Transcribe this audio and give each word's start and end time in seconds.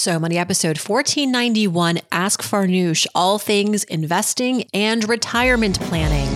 So 0.00 0.18
Money 0.18 0.38
episode 0.38 0.78
1491 0.78 1.98
Ask 2.10 2.40
Farnoosh, 2.40 3.06
all 3.14 3.38
things 3.38 3.84
investing 3.84 4.64
and 4.72 5.06
retirement 5.06 5.78
planning. 5.78 6.26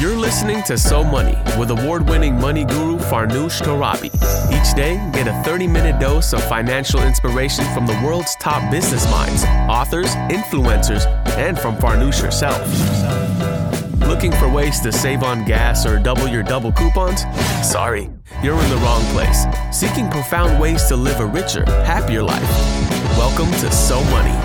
You're 0.00 0.16
listening 0.16 0.62
to 0.62 0.78
So 0.78 1.04
Money 1.04 1.36
with 1.58 1.70
award 1.70 2.08
winning 2.08 2.40
money 2.40 2.64
guru 2.64 2.96
Farnoosh 2.96 3.60
Torabi. 3.60 4.06
Each 4.50 4.74
day, 4.74 4.94
get 5.12 5.28
a 5.28 5.42
30 5.42 5.66
minute 5.66 6.00
dose 6.00 6.32
of 6.32 6.42
financial 6.44 7.02
inspiration 7.02 7.66
from 7.74 7.86
the 7.86 8.00
world's 8.02 8.34
top 8.36 8.70
business 8.70 9.04
minds, 9.10 9.44
authors, 9.68 10.14
influencers, 10.30 11.04
and 11.36 11.58
from 11.58 11.76
Farnoosh 11.76 12.22
herself. 12.22 12.66
Looking 14.10 14.32
for 14.32 14.48
ways 14.48 14.80
to 14.80 14.90
save 14.90 15.22
on 15.22 15.44
gas 15.44 15.86
or 15.86 15.96
double 16.00 16.26
your 16.26 16.42
double 16.42 16.72
coupons? 16.72 17.22
Sorry, 17.62 18.10
you're 18.42 18.60
in 18.60 18.68
the 18.68 18.76
wrong 18.78 19.04
place. 19.12 19.44
Seeking 19.70 20.10
profound 20.10 20.60
ways 20.60 20.82
to 20.86 20.96
live 20.96 21.20
a 21.20 21.26
richer, 21.26 21.64
happier 21.84 22.20
life. 22.20 22.42
Welcome 23.16 23.52
to 23.60 23.70
So 23.70 24.02
Money. 24.06 24.36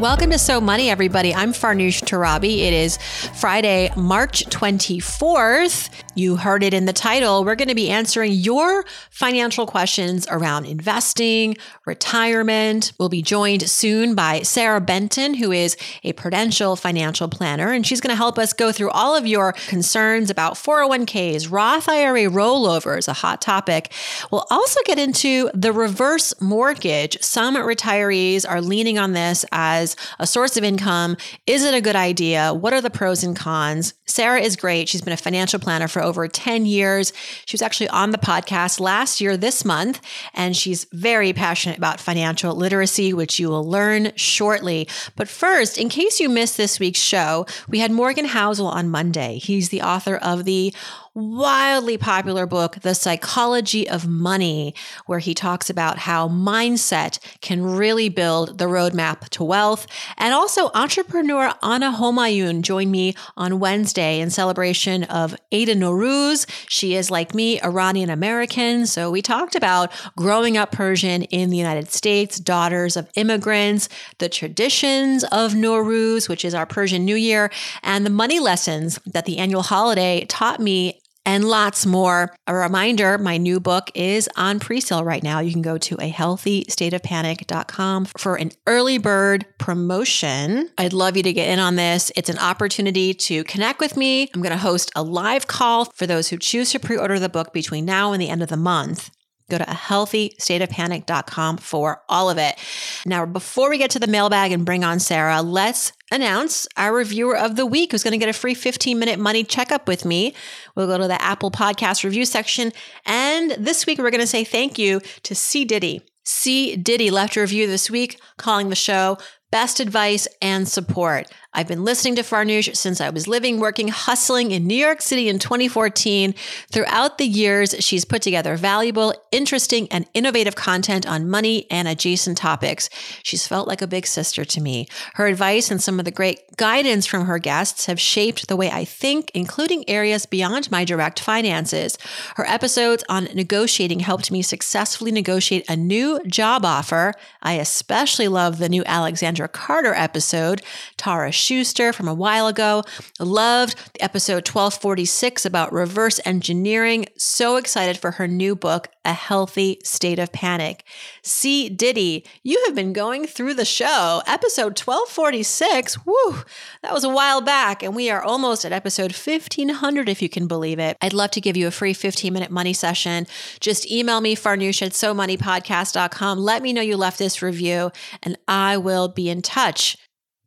Welcome 0.00 0.30
to 0.30 0.38
So 0.38 0.62
Money, 0.62 0.88
everybody. 0.88 1.34
I'm 1.34 1.52
Farnoosh 1.52 2.02
Torabi. 2.02 2.60
It 2.60 2.72
is 2.72 2.96
Friday, 3.34 3.92
March 3.96 4.46
24th. 4.46 5.90
You 6.14 6.36
heard 6.36 6.62
it 6.62 6.72
in 6.72 6.86
the 6.86 6.94
title. 6.94 7.44
We're 7.44 7.54
going 7.54 7.68
to 7.68 7.74
be 7.74 7.90
answering 7.90 8.32
your 8.32 8.86
financial 9.10 9.66
questions 9.66 10.26
around 10.30 10.64
investing, 10.64 11.56
retirement. 11.90 12.92
We'll 13.00 13.08
be 13.08 13.20
joined 13.20 13.68
soon 13.68 14.14
by 14.14 14.42
Sara 14.42 14.80
Benton, 14.80 15.34
who 15.34 15.50
is 15.50 15.76
a 16.04 16.12
Prudential 16.12 16.76
financial 16.76 17.26
planner, 17.26 17.72
and 17.72 17.84
she's 17.84 18.00
going 18.00 18.12
to 18.12 18.16
help 18.16 18.38
us 18.38 18.52
go 18.52 18.70
through 18.70 18.90
all 18.90 19.16
of 19.16 19.26
your 19.26 19.54
concerns 19.66 20.30
about 20.30 20.54
401ks, 20.54 21.50
Roth 21.50 21.88
IRA 21.88 22.30
rollovers, 22.30 23.08
a 23.08 23.12
hot 23.12 23.42
topic. 23.42 23.92
We'll 24.30 24.46
also 24.50 24.78
get 24.84 25.00
into 25.00 25.50
the 25.52 25.72
reverse 25.72 26.32
mortgage. 26.40 27.20
Some 27.22 27.56
retirees 27.56 28.48
are 28.48 28.60
leaning 28.60 28.96
on 28.96 29.12
this 29.12 29.44
as 29.50 29.96
a 30.20 30.28
source 30.28 30.56
of 30.56 30.62
income. 30.62 31.16
Is 31.44 31.64
it 31.64 31.74
a 31.74 31.80
good 31.80 31.96
idea? 31.96 32.54
What 32.54 32.72
are 32.72 32.80
the 32.80 32.88
pros 32.88 33.24
and 33.24 33.34
cons? 33.34 33.94
Sara 34.06 34.40
is 34.40 34.54
great. 34.54 34.88
She's 34.88 35.02
been 35.02 35.12
a 35.12 35.16
financial 35.16 35.58
planner 35.58 35.88
for 35.88 36.02
over 36.02 36.28
10 36.28 36.66
years. 36.66 37.12
She 37.46 37.54
was 37.54 37.62
actually 37.62 37.88
on 37.88 38.10
the 38.10 38.18
podcast 38.18 38.78
last 38.78 39.20
year, 39.20 39.36
this 39.36 39.64
month, 39.64 40.00
and 40.34 40.56
she's 40.56 40.86
very 40.92 41.32
passionate 41.32 41.79
about 41.80 41.98
financial 41.98 42.54
literacy, 42.54 43.14
which 43.14 43.38
you 43.38 43.48
will 43.48 43.64
learn 43.64 44.12
shortly. 44.14 44.86
But 45.16 45.30
first, 45.30 45.78
in 45.78 45.88
case 45.88 46.20
you 46.20 46.28
missed 46.28 46.58
this 46.58 46.78
week's 46.78 47.00
show, 47.00 47.46
we 47.70 47.78
had 47.78 47.90
Morgan 47.90 48.26
Housel 48.26 48.66
on 48.66 48.90
Monday. 48.90 49.38
He's 49.38 49.70
the 49.70 49.80
author 49.80 50.16
of 50.16 50.44
the 50.44 50.74
wildly 51.14 51.98
popular 51.98 52.46
book, 52.46 52.76
The 52.82 52.94
Psychology 52.94 53.88
of 53.88 54.06
Money, 54.06 54.74
where 55.06 55.18
he 55.18 55.34
talks 55.34 55.68
about 55.68 55.98
how 55.98 56.28
mindset 56.28 57.18
can 57.40 57.64
really 57.64 58.08
build 58.08 58.58
the 58.58 58.66
roadmap 58.66 59.28
to 59.30 59.42
wealth. 59.42 59.86
And 60.16 60.32
also, 60.32 60.70
entrepreneur 60.72 61.52
Anna 61.62 61.92
Homayoun 61.92 62.62
joined 62.62 62.92
me 62.92 63.14
on 63.36 63.58
Wednesday 63.58 64.20
in 64.20 64.30
celebration 64.30 65.02
of 65.04 65.34
Eid 65.52 65.68
Nowruz. 65.68 66.46
She 66.68 66.94
is, 66.94 67.10
like 67.10 67.34
me, 67.34 67.60
Iranian 67.60 68.10
American. 68.10 68.86
So 68.86 69.10
we 69.10 69.20
talked 69.20 69.56
about 69.56 69.90
growing 70.16 70.56
up 70.56 70.70
Persian 70.70 71.22
in 71.24 71.50
the 71.50 71.56
United 71.56 71.90
States, 71.90 72.38
daughters 72.38 72.96
of 72.96 73.10
immigrants, 73.16 73.88
the 74.18 74.28
traditions 74.28 75.24
of 75.24 75.54
Nowruz, 75.54 76.28
which 76.28 76.44
is 76.44 76.54
our 76.54 76.66
Persian 76.66 77.04
New 77.04 77.16
Year, 77.16 77.50
and 77.82 78.06
the 78.06 78.10
money 78.10 78.38
lessons 78.38 79.00
that 79.06 79.24
the 79.24 79.38
annual 79.38 79.62
holiday 79.62 80.24
taught 80.26 80.60
me 80.60 80.99
and 81.24 81.44
lots 81.44 81.86
more. 81.86 82.34
A 82.46 82.54
reminder 82.54 83.18
my 83.18 83.36
new 83.36 83.60
book 83.60 83.90
is 83.94 84.28
on 84.36 84.60
pre 84.60 84.80
sale 84.80 85.04
right 85.04 85.22
now. 85.22 85.40
You 85.40 85.52
can 85.52 85.62
go 85.62 85.78
to 85.78 85.94
a 85.96 86.10
healthystateofpanic.com 86.10 88.06
for 88.16 88.36
an 88.36 88.52
early 88.66 88.98
bird 88.98 89.46
promotion. 89.58 90.70
I'd 90.78 90.92
love 90.92 91.16
you 91.16 91.22
to 91.22 91.32
get 91.32 91.48
in 91.48 91.58
on 91.58 91.76
this. 91.76 92.10
It's 92.16 92.30
an 92.30 92.38
opportunity 92.38 93.14
to 93.14 93.44
connect 93.44 93.80
with 93.80 93.96
me. 93.96 94.30
I'm 94.34 94.42
going 94.42 94.52
to 94.52 94.58
host 94.58 94.90
a 94.96 95.02
live 95.02 95.46
call 95.46 95.86
for 95.94 96.06
those 96.06 96.28
who 96.28 96.36
choose 96.36 96.72
to 96.72 96.80
pre 96.80 96.96
order 96.96 97.18
the 97.18 97.28
book 97.28 97.52
between 97.52 97.84
now 97.84 98.12
and 98.12 98.20
the 98.20 98.28
end 98.28 98.42
of 98.42 98.48
the 98.48 98.56
month. 98.56 99.10
Go 99.50 99.58
to 99.58 99.70
a 99.70 99.74
healthystateofpanic.com 99.74 101.58
for 101.58 102.02
all 102.08 102.30
of 102.30 102.38
it. 102.38 102.58
Now, 103.04 103.26
before 103.26 103.68
we 103.68 103.78
get 103.78 103.90
to 103.90 103.98
the 103.98 104.06
mailbag 104.06 104.52
and 104.52 104.64
bring 104.64 104.84
on 104.84 105.00
Sara, 105.00 105.42
let's 105.42 105.92
announce 106.10 106.66
our 106.76 106.94
reviewer 106.94 107.36
of 107.36 107.56
the 107.56 107.66
week 107.66 107.92
who's 107.92 108.02
going 108.02 108.12
to 108.12 108.18
get 108.18 108.28
a 108.28 108.32
free 108.32 108.54
15 108.54 108.98
minute 108.98 109.18
money 109.18 109.44
checkup 109.44 109.86
with 109.86 110.04
me. 110.04 110.34
We'll 110.74 110.86
go 110.86 110.98
to 110.98 111.08
the 111.08 111.20
Apple 111.20 111.50
Podcast 111.50 112.04
review 112.04 112.24
section. 112.24 112.72
And 113.04 113.52
this 113.52 113.86
week, 113.86 113.98
we're 113.98 114.10
going 114.10 114.20
to 114.20 114.26
say 114.26 114.44
thank 114.44 114.78
you 114.78 115.00
to 115.24 115.34
C. 115.34 115.64
Diddy. 115.64 116.02
C. 116.24 116.76
Diddy 116.76 117.10
left 117.10 117.36
a 117.36 117.40
review 117.40 117.66
this 117.66 117.90
week 117.90 118.20
calling 118.36 118.68
the 118.68 118.76
show 118.76 119.18
best 119.50 119.80
advice 119.80 120.28
and 120.40 120.68
support. 120.68 121.26
I've 121.52 121.66
been 121.66 121.84
listening 121.84 122.14
to 122.14 122.22
Farnoosh 122.22 122.76
since 122.76 123.00
I 123.00 123.10
was 123.10 123.26
living, 123.26 123.58
working, 123.58 123.88
hustling 123.88 124.52
in 124.52 124.68
New 124.68 124.76
York 124.76 125.02
City 125.02 125.28
in 125.28 125.40
2014. 125.40 126.32
Throughout 126.70 127.18
the 127.18 127.26
years, 127.26 127.74
she's 127.80 128.04
put 128.04 128.22
together 128.22 128.56
valuable, 128.56 129.14
interesting, 129.32 129.88
and 129.90 130.06
innovative 130.14 130.54
content 130.54 131.08
on 131.08 131.28
money 131.28 131.66
and 131.68 131.88
adjacent 131.88 132.38
topics. 132.38 132.88
She's 133.24 133.48
felt 133.48 133.66
like 133.66 133.82
a 133.82 133.88
big 133.88 134.06
sister 134.06 134.44
to 134.44 134.60
me. 134.60 134.86
Her 135.14 135.26
advice 135.26 135.72
and 135.72 135.82
some 135.82 135.98
of 135.98 136.04
the 136.04 136.12
great 136.12 136.56
guidance 136.56 137.04
from 137.04 137.24
her 137.24 137.40
guests 137.40 137.86
have 137.86 137.98
shaped 137.98 138.46
the 138.46 138.56
way 138.56 138.70
I 138.70 138.84
think, 138.84 139.32
including 139.34 139.88
areas 139.90 140.26
beyond 140.26 140.70
my 140.70 140.84
direct 140.84 141.18
finances. 141.18 141.98
Her 142.36 142.46
episodes 142.46 143.02
on 143.08 143.24
negotiating 143.34 144.00
helped 144.00 144.30
me 144.30 144.42
successfully 144.42 145.10
negotiate 145.10 145.68
a 145.68 145.74
new 145.74 146.20
job 146.26 146.64
offer. 146.64 147.12
I 147.42 147.54
especially 147.54 148.28
love 148.28 148.58
the 148.58 148.68
new 148.68 148.84
Alexandra 148.86 149.48
Carter 149.48 149.94
episode, 149.94 150.62
Tara 150.96 151.32
Schuster 151.40 151.92
from 151.92 152.06
a 152.06 152.14
while 152.14 152.46
ago. 152.46 152.84
Loved 153.18 153.76
the 153.94 154.02
episode 154.02 154.46
1246 154.46 155.44
about 155.44 155.72
reverse 155.72 156.20
engineering. 156.24 157.06
So 157.16 157.56
excited 157.56 157.98
for 157.98 158.12
her 158.12 158.28
new 158.28 158.54
book, 158.54 158.88
A 159.04 159.12
Healthy 159.12 159.80
State 159.84 160.18
of 160.18 160.32
Panic. 160.32 160.84
C. 161.22 161.68
Diddy, 161.68 162.24
you 162.42 162.62
have 162.66 162.74
been 162.74 162.92
going 162.92 163.26
through 163.26 163.54
the 163.54 163.64
show. 163.64 164.22
Episode 164.26 164.78
1246, 164.78 166.06
woo, 166.06 166.44
that 166.82 166.92
was 166.92 167.04
a 167.04 167.08
while 167.08 167.40
back, 167.40 167.82
and 167.82 167.96
we 167.96 168.10
are 168.10 168.22
almost 168.22 168.64
at 168.64 168.72
episode 168.72 169.12
1500, 169.12 170.08
if 170.08 170.22
you 170.22 170.28
can 170.28 170.46
believe 170.46 170.78
it. 170.78 170.96
I'd 171.00 171.12
love 171.12 171.30
to 171.32 171.40
give 171.40 171.56
you 171.56 171.66
a 171.66 171.70
free 171.70 171.94
15 171.94 172.32
minute 172.32 172.50
money 172.50 172.72
session. 172.72 173.26
Just 173.60 173.90
email 173.90 174.20
me, 174.20 174.36
farnoosh 174.36 174.82
at 174.82 174.92
somoneypodcast.com. 174.92 176.38
Let 176.38 176.62
me 176.62 176.72
know 176.72 176.82
you 176.82 176.96
left 176.96 177.18
this 177.18 177.42
review, 177.42 177.90
and 178.22 178.36
I 178.46 178.76
will 178.76 179.08
be 179.08 179.28
in 179.28 179.42
touch. 179.42 179.96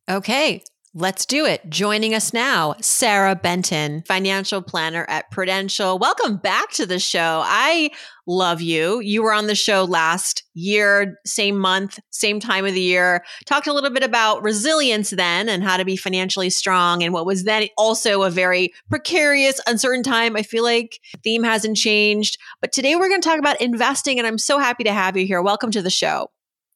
Okay, 0.10 0.64
Let's 0.96 1.26
do 1.26 1.48
it. 1.48 1.68
Joining 1.72 2.14
us 2.14 2.34
now, 2.34 2.76
Sara 2.80 3.36
Benton, 3.36 4.04
financial 4.06 4.62
planner 4.62 5.08
at 5.10 5.32
Prudential. 5.32 5.98
Welcome 5.98 6.38
back 6.38 6.70
to 6.74 6.86
the 6.86 7.00
show. 7.00 7.42
I 7.44 7.90
love 8.28 8.62
you. 8.62 9.00
You 9.00 9.24
were 9.24 9.34
on 9.34 9.48
the 9.48 9.56
show 9.56 9.86
last 9.86 10.44
year, 10.54 11.20
same 11.26 11.58
month, 11.58 11.98
same 12.12 12.40
time 12.40 12.64
of 12.68 12.76
the 12.76 12.82
year. 12.82 13.26
Talked 13.48 13.66
a 13.66 13.74
little 13.74 13.90
bit 13.90 14.04
about 14.04 14.44
resilience 14.44 15.10
then 15.10 15.50
and 15.50 15.64
how 15.64 15.78
to 15.78 15.84
be 15.84 15.98
financially 15.98 16.52
strong 16.52 17.02
and 17.02 17.12
what 17.12 17.26
was 17.26 17.44
then 17.44 17.70
also 17.76 18.22
a 18.22 18.30
very 18.30 18.72
precarious, 18.92 19.60
uncertain 19.66 20.04
time. 20.04 20.36
I 20.36 20.44
feel 20.44 20.64
like 20.64 21.00
theme 21.24 21.42
hasn't 21.42 21.76
changed. 21.76 22.38
But 22.62 22.72
today 22.72 22.96
we're 22.96 23.10
going 23.10 23.22
to 23.22 23.28
talk 23.28 23.40
about 23.40 23.60
investing 23.60 24.20
and 24.20 24.28
I'm 24.28 24.38
so 24.38 24.60
happy 24.60 24.84
to 24.84 24.94
have 24.94 25.18
you 25.18 25.26
here. 25.26 25.42
Welcome 25.42 25.72
to 25.72 25.82
the 25.82 25.90
show. 25.90 26.30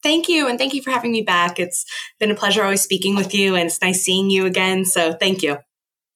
Thank 0.03 0.29
you. 0.29 0.47
And 0.47 0.57
thank 0.59 0.73
you 0.73 0.81
for 0.81 0.91
having 0.91 1.11
me 1.11 1.21
back. 1.21 1.59
It's 1.59 1.85
been 2.19 2.31
a 2.31 2.35
pleasure 2.35 2.63
always 2.63 2.81
speaking 2.81 3.15
with 3.15 3.33
you, 3.33 3.55
and 3.55 3.67
it's 3.67 3.81
nice 3.81 4.03
seeing 4.03 4.29
you 4.29 4.45
again. 4.45 4.85
So 4.85 5.13
thank 5.13 5.41
you. 5.41 5.57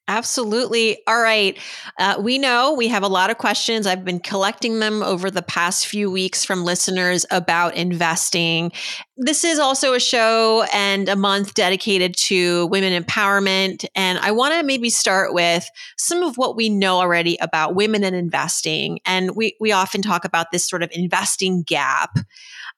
Absolutely. 0.07 0.97
All 1.07 1.21
right. 1.21 1.57
Uh, 1.97 2.17
we 2.19 2.37
know 2.37 2.73
we 2.73 2.89
have 2.89 3.03
a 3.03 3.07
lot 3.07 3.29
of 3.29 3.37
questions. 3.37 3.87
I've 3.87 4.03
been 4.03 4.19
collecting 4.19 4.79
them 4.79 5.01
over 5.03 5.31
the 5.31 5.43
past 5.43 5.87
few 5.87 6.11
weeks 6.11 6.43
from 6.43 6.65
listeners 6.65 7.25
about 7.31 7.75
investing. 7.75 8.73
This 9.15 9.45
is 9.45 9.57
also 9.57 9.93
a 9.93 10.01
show 10.01 10.65
and 10.73 11.07
a 11.07 11.15
month 11.15 11.53
dedicated 11.53 12.17
to 12.17 12.67
women 12.67 13.01
empowerment. 13.01 13.85
And 13.95 14.19
I 14.19 14.31
want 14.31 14.53
to 14.55 14.63
maybe 14.63 14.89
start 14.89 15.33
with 15.33 15.69
some 15.97 16.23
of 16.23 16.35
what 16.35 16.57
we 16.57 16.67
know 16.67 16.97
already 16.97 17.37
about 17.39 17.75
women 17.75 18.03
and 18.03 18.15
investing. 18.15 18.99
And 19.05 19.33
we, 19.33 19.55
we 19.61 19.71
often 19.71 20.01
talk 20.01 20.25
about 20.25 20.51
this 20.51 20.67
sort 20.67 20.83
of 20.83 20.89
investing 20.91 21.63
gap. 21.63 22.17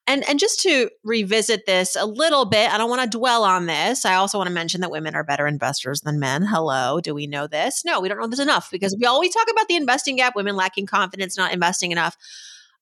And 0.06 0.28
and 0.28 0.38
just 0.38 0.60
to 0.60 0.90
revisit 1.02 1.64
this 1.66 1.96
a 1.96 2.04
little 2.04 2.44
bit, 2.44 2.70
I 2.70 2.76
don't 2.76 2.90
want 2.90 3.10
to 3.10 3.18
dwell 3.18 3.42
on 3.42 3.66
this. 3.66 4.04
I 4.04 4.14
also 4.14 4.36
want 4.36 4.48
to 4.48 4.54
mention 4.54 4.82
that 4.82 4.90
women 4.90 5.14
are 5.14 5.24
better 5.24 5.46
investors 5.46 6.02
than 6.02 6.20
men. 6.20 6.42
Hello, 6.42 7.00
do 7.00 7.14
we 7.14 7.26
know 7.26 7.46
this? 7.46 7.84
No, 7.84 8.00
we 8.00 8.08
don't 8.08 8.18
know 8.18 8.26
this 8.26 8.38
enough 8.38 8.70
because 8.70 8.94
we 8.98 9.06
always 9.06 9.32
talk 9.32 9.46
about 9.50 9.66
the 9.68 9.76
investing 9.76 10.16
gap, 10.16 10.36
women 10.36 10.56
lacking 10.56 10.86
confidence, 10.86 11.38
not 11.38 11.52
investing 11.52 11.90
enough. 11.90 12.16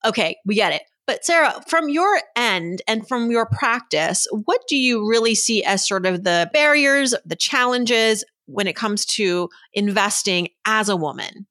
Okay, 0.04 0.36
we 0.44 0.56
get 0.56 0.72
it. 0.72 0.82
But 1.06 1.24
Sara, 1.24 1.62
from 1.66 1.88
your 1.88 2.20
end 2.36 2.82
and 2.86 3.06
from 3.06 3.30
your 3.30 3.46
practice, 3.46 4.26
what 4.44 4.62
do 4.68 4.76
you 4.76 5.08
really 5.08 5.34
see 5.34 5.62
as 5.64 5.86
sort 5.86 6.06
of 6.06 6.24
the 6.24 6.48
barriers, 6.52 7.14
the 7.24 7.36
challenges 7.36 8.24
when 8.46 8.66
it 8.66 8.76
comes 8.76 9.04
to 9.06 9.48
investing 9.72 10.48
as 10.64 10.88
a 10.88 10.96
woman? 10.96 11.46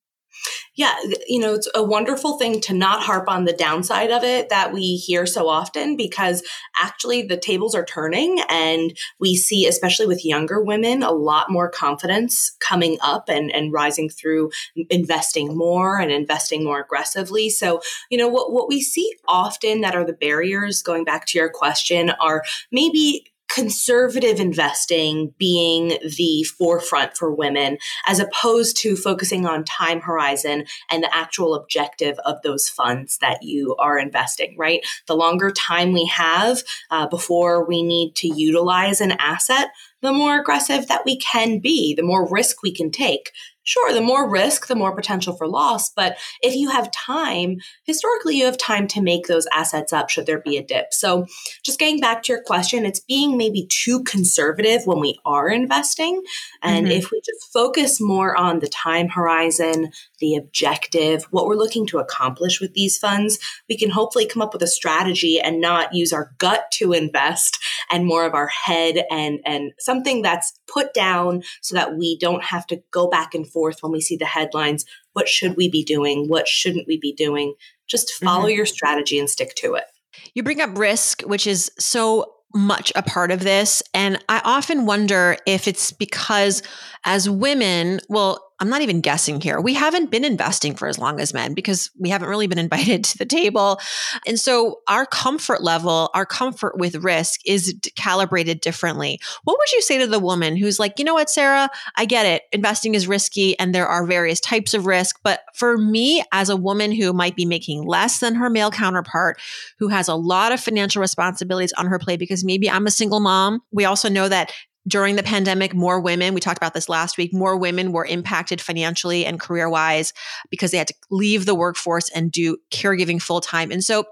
Yeah, 0.76 0.96
you 1.28 1.40
know, 1.40 1.54
it's 1.54 1.70
a 1.76 1.84
wonderful 1.84 2.38
thing 2.38 2.62
to 2.62 2.74
not 2.74 3.04
harp 3.04 3.28
on 3.28 3.46
the 3.46 3.54
downside 3.54 4.10
of 4.10 4.24
it 4.24 4.50
that 4.50 4.72
we 4.72 4.96
hear 4.96 5.26
so 5.26 5.50
often 5.50 5.98
because 5.98 6.44
actually 6.82 7.24
the 7.24 7.38
tables 7.38 7.76
are 7.76 7.86
turning 7.86 8.42
and 8.50 8.98
we 9.20 9.36
see, 9.36 9.68
especially 9.68 10.08
with 10.08 10.26
younger 10.26 10.64
women, 10.64 11.04
a 11.04 11.12
lot 11.12 11.52
more 11.52 11.70
confidence 11.70 12.56
coming 12.60 12.98
up 13.02 13.28
and, 13.28 13.52
and 13.52 13.74
rising 13.74 14.10
through 14.10 14.50
investing 14.90 15.58
more 15.58 16.00
and 16.00 16.12
investing 16.12 16.64
more 16.64 16.80
aggressively. 16.80 17.50
So, 17.50 17.82
you 18.10 18.18
know, 18.18 18.30
what, 18.30 18.52
what 18.52 18.70
we 18.70 18.82
see 18.82 19.14
often 19.28 19.82
that 19.82 19.96
are 19.96 20.06
the 20.06 20.14
barriers, 20.14 20.82
going 20.82 21.04
back 21.04 21.26
to 21.28 21.38
your 21.38 21.50
question, 21.50 22.12
are 22.22 22.44
maybe 22.72 23.31
conservative 23.54 24.40
investing 24.40 25.34
being 25.38 25.98
the 26.18 26.44
forefront 26.58 27.18
for 27.18 27.34
women 27.34 27.78
as 28.08 28.20
opposed 28.20 28.78
to 28.78 28.96
focusing 28.96 29.46
on 29.46 29.66
time 29.66 30.00
horizon 30.00 30.66
and 30.90 31.04
the 31.04 31.16
actual 31.16 31.54
objective 31.54 32.18
of 32.26 32.42
those 32.44 32.70
funds 32.70 33.18
that 33.18 33.44
you 33.44 33.76
are 33.78 33.98
investing, 33.98 34.56
right? 34.58 34.86
The 35.08 35.16
longer 35.16 35.52
time 35.52 35.92
we 35.92 36.06
have 36.06 36.64
uh, 36.90 37.08
before 37.08 37.68
we 37.68 37.84
need 37.84 38.16
to 38.18 38.28
utilize 38.28 39.02
an 39.02 39.14
asset, 39.20 39.70
the 40.02 40.14
more 40.14 40.40
aggressive 40.40 40.88
that 40.88 41.04
we 41.06 41.18
can 41.20 41.60
be, 41.60 41.94
the 41.94 42.04
more 42.04 42.28
risk 42.28 42.64
we 42.64 42.74
can 42.74 42.90
take 42.90 43.32
Sure, 43.72 43.94
the 43.94 44.02
more 44.02 44.30
risk, 44.30 44.68
the 44.68 44.76
more 44.76 44.94
potential 44.94 45.34
for 45.34 45.48
loss. 45.48 45.92
But 45.92 46.18
if 46.42 46.56
you 46.56 46.72
have 46.72 46.92
time, 46.92 47.60
historically, 47.86 48.36
you 48.36 48.44
have 48.44 48.58
time 48.58 48.86
to 48.88 49.02
make 49.02 49.28
those 49.28 49.48
assets 49.54 49.94
up 49.94 50.10
should 50.10 50.26
there 50.26 50.42
be 50.42 50.58
a 50.58 50.62
dip. 50.62 50.94
So, 50.94 51.26
just 51.64 51.80
getting 51.80 52.02
back 52.02 52.22
to 52.24 52.34
your 52.34 52.44
question, 52.44 52.86
it's 52.86 53.00
being 53.00 53.38
maybe 53.38 53.66
too 53.70 54.04
conservative 54.04 54.82
when 54.84 55.00
we 55.00 55.18
are 55.24 55.48
investing. 55.48 56.22
And 56.62 56.88
mm-hmm. 56.88 56.98
if 56.98 57.12
we 57.12 57.22
just 57.22 57.54
focus 57.54 58.02
more 58.02 58.36
on 58.36 58.60
the 58.60 58.68
time 58.68 59.08
horizon, 59.08 59.94
the 60.20 60.36
objective, 60.36 61.24
what 61.32 61.46
we're 61.46 61.56
looking 61.56 61.88
to 61.88 62.00
accomplish 62.00 62.60
with 62.60 62.74
these 62.74 62.98
funds, 62.98 63.40
we 63.70 63.78
can 63.78 63.90
hopefully 63.90 64.28
come 64.28 64.42
up 64.42 64.52
with 64.52 64.64
a 64.64 64.68
strategy 64.68 65.40
and 65.40 65.62
not 65.62 65.96
use 65.96 66.12
our 66.12 66.34
gut 66.40 66.66
to 66.72 66.92
invest 66.92 67.58
and 67.90 68.06
more 68.06 68.26
of 68.26 68.34
our 68.34 68.48
head 68.48 69.06
and, 69.10 69.40
and 69.46 69.72
something 69.80 70.22
that's 70.22 70.60
put 70.72 70.94
down 70.94 71.44
so 71.62 71.76
that 71.76 71.96
we 71.98 72.18
don't 72.18 72.44
have 72.44 72.66
to 72.68 72.82
go 72.92 73.10
back 73.10 73.34
and 73.34 73.48
forth 73.48 73.82
when 73.82 73.92
we 73.92 74.02
see 74.02 74.16
the 74.16 74.26
headlines. 74.26 74.86
What 75.14 75.28
should 75.28 75.58
we 75.58 75.70
be 75.70 75.84
doing? 75.84 76.28
What 76.28 76.48
shouldn't 76.48 76.88
we 76.88 76.98
be 76.98 77.14
doing? 77.14 77.56
Just 77.88 78.14
follow 78.14 78.48
mm-hmm. 78.48 78.58
your 78.58 78.66
strategy 78.66 79.20
and 79.20 79.30
stick 79.30 79.56
to 79.56 79.76
it. 79.76 79.86
You 80.34 80.44
bring 80.44 80.62
up 80.62 80.78
risk, 80.78 81.22
which 81.24 81.48
is 81.48 81.72
so 81.80 82.34
much 82.54 82.92
a 82.96 83.02
part 83.02 83.32
of 83.32 83.42
this. 83.42 83.82
And 83.94 84.24
I 84.28 84.42
often 84.44 84.86
wonder 84.86 85.38
if 85.46 85.68
it's 85.68 85.92
because 85.92 86.62
as 87.06 87.30
women, 87.30 88.00
well, 88.10 88.51
I'm 88.62 88.70
not 88.70 88.82
even 88.82 89.02
guessing 89.02 89.42
here. 89.42 89.60
We 89.60 89.74
haven't 89.74 90.12
been 90.12 90.24
investing 90.24 90.76
for 90.76 90.88
as 90.88 91.00
long 91.00 91.20
as 91.20 91.34
men 91.34 91.56
because 91.56 91.90
we 92.00 92.10
haven't 92.10 92.30
really 92.30 92.46
been 92.46 92.60
invited 92.60 93.04
to 93.06 93.18
the 93.18 93.26
table. 93.26 93.80
And 94.28 94.40
so 94.40 94.82
our 94.88 95.08
comfort 95.08 95.64
level, 95.64 96.12
our 96.14 96.28
comfort 96.28 96.78
with 96.78 97.04
risk 97.04 97.42
is 97.46 97.76
calibrated 97.96 98.62
differently. 98.62 99.20
What 99.44 99.58
would 99.58 99.72
you 99.72 99.82
say 99.82 99.98
to 99.98 100.08
the 100.08 100.20
woman 100.20 100.56
who's 100.56 100.80
like, 100.80 101.00
you 101.00 101.06
know 101.06 101.16
what, 101.16 101.30
Sara, 101.30 101.70
I 101.98 102.06
get 102.06 102.28
it. 102.28 102.44
Investing 102.52 102.94
is 102.94 103.08
risky 103.08 103.58
and 103.58 103.74
there 103.74 103.88
are 103.88 104.06
various 104.06 104.40
types 104.40 104.76
of 104.76 104.86
risk. 104.86 105.20
But 105.24 105.42
for 105.56 105.78
me, 105.78 106.24
as 106.32 106.50
a 106.50 106.56
woman 106.56 106.92
who 106.92 107.14
might 107.14 107.36
be 107.36 107.46
making 107.46 107.84
less 107.84 108.20
than 108.20 108.36
her 108.36 108.50
male 108.50 108.70
counterpart, 108.70 109.42
who 109.80 109.88
has 109.88 110.08
a 110.08 110.16
lot 110.16 110.52
of 110.52 110.60
financial 110.60 111.02
responsibilities 111.02 111.74
on 111.74 111.88
her 111.88 111.98
plate 111.98 112.20
because 112.20 112.44
maybe 112.44 112.70
I'm 112.70 112.86
a 112.86 112.92
single 112.92 113.22
mom, 113.22 113.62
we 113.72 113.86
also 113.86 114.08
know 114.08 114.30
that 114.30 114.52
during 114.88 115.16
the 115.16 115.24
pandemic, 115.24 115.74
more 115.74 116.00
women, 116.00 116.34
we 116.34 116.42
talked 116.42 116.58
about 116.58 116.74
this 116.74 116.90
last 116.90 117.18
week, 117.18 117.34
more 117.34 117.58
women 117.58 117.92
were 117.92 118.06
impacted 118.06 118.60
financially 118.60 119.26
and 119.26 119.40
career 119.40 119.70
wise 119.70 120.14
because 120.50 120.72
they 120.72 120.78
had 120.78 120.88
to 120.88 120.96
leave 121.10 121.46
the 121.46 121.56
workforce 121.56 122.10
and 122.10 122.32
do 122.32 122.58
caregiving 122.72 123.22
full 123.22 123.42
time. 123.42 123.72
And 123.72 123.84
so 123.84 124.06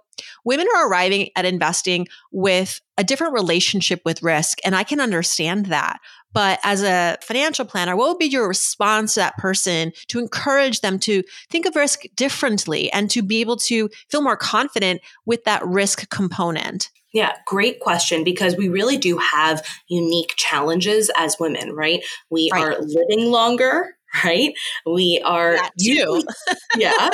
women 0.45 0.68
are 0.75 0.89
arriving 0.89 1.30
at 1.36 1.45
investing 1.45 2.07
with 2.31 2.81
a 2.98 3.04
different 3.04 3.33
relationship 3.33 4.01
with 4.06 4.21
risk. 4.21 4.60
And 4.63 4.75
I 4.75 4.83
can 4.83 5.00
understand 5.00 5.68
that. 5.68 6.00
But 6.31 6.60
as 6.63 6.83
a 6.83 7.18
financial 7.21 7.66
planner, 7.66 7.95
what 7.95 8.10
would 8.10 8.19
be 8.19 8.25
your 8.25 8.48
response 8.48 9.16
to 9.16 9.21
that 9.21 9.38
person 9.38 9.92
to 10.10 10.19
encourage 10.19 10.81
them 10.81 11.00
to 11.00 11.24
think 11.50 11.66
of 11.66 11.75
risk 11.75 12.04
differently 12.16 12.92
and 12.92 13.10
to 13.10 13.24
be 13.24 13.42
able 13.42 13.57
to 13.57 13.89
feel 14.10 14.21
more 14.21 14.38
confident 14.38 15.01
with 15.25 15.44
that 15.45 15.66
risk 15.66 16.07
component? 16.12 16.92
Yeah, 17.14 17.34
great 17.46 17.80
question 17.80 18.24
because 18.24 18.56
we 18.56 18.70
really 18.70 18.98
do 18.98 19.18
have 19.18 19.66
unique 19.88 20.34
challenges 20.38 21.10
as 21.18 21.38
women, 21.40 21.74
right? 21.74 22.04
We 22.30 22.50
right. 22.52 22.64
are 22.64 22.82
living 22.82 23.32
longer, 23.32 23.96
right? 24.24 24.54
We 24.86 25.22
are 25.26 25.58
you. 25.78 26.24
yeah. 26.78 27.10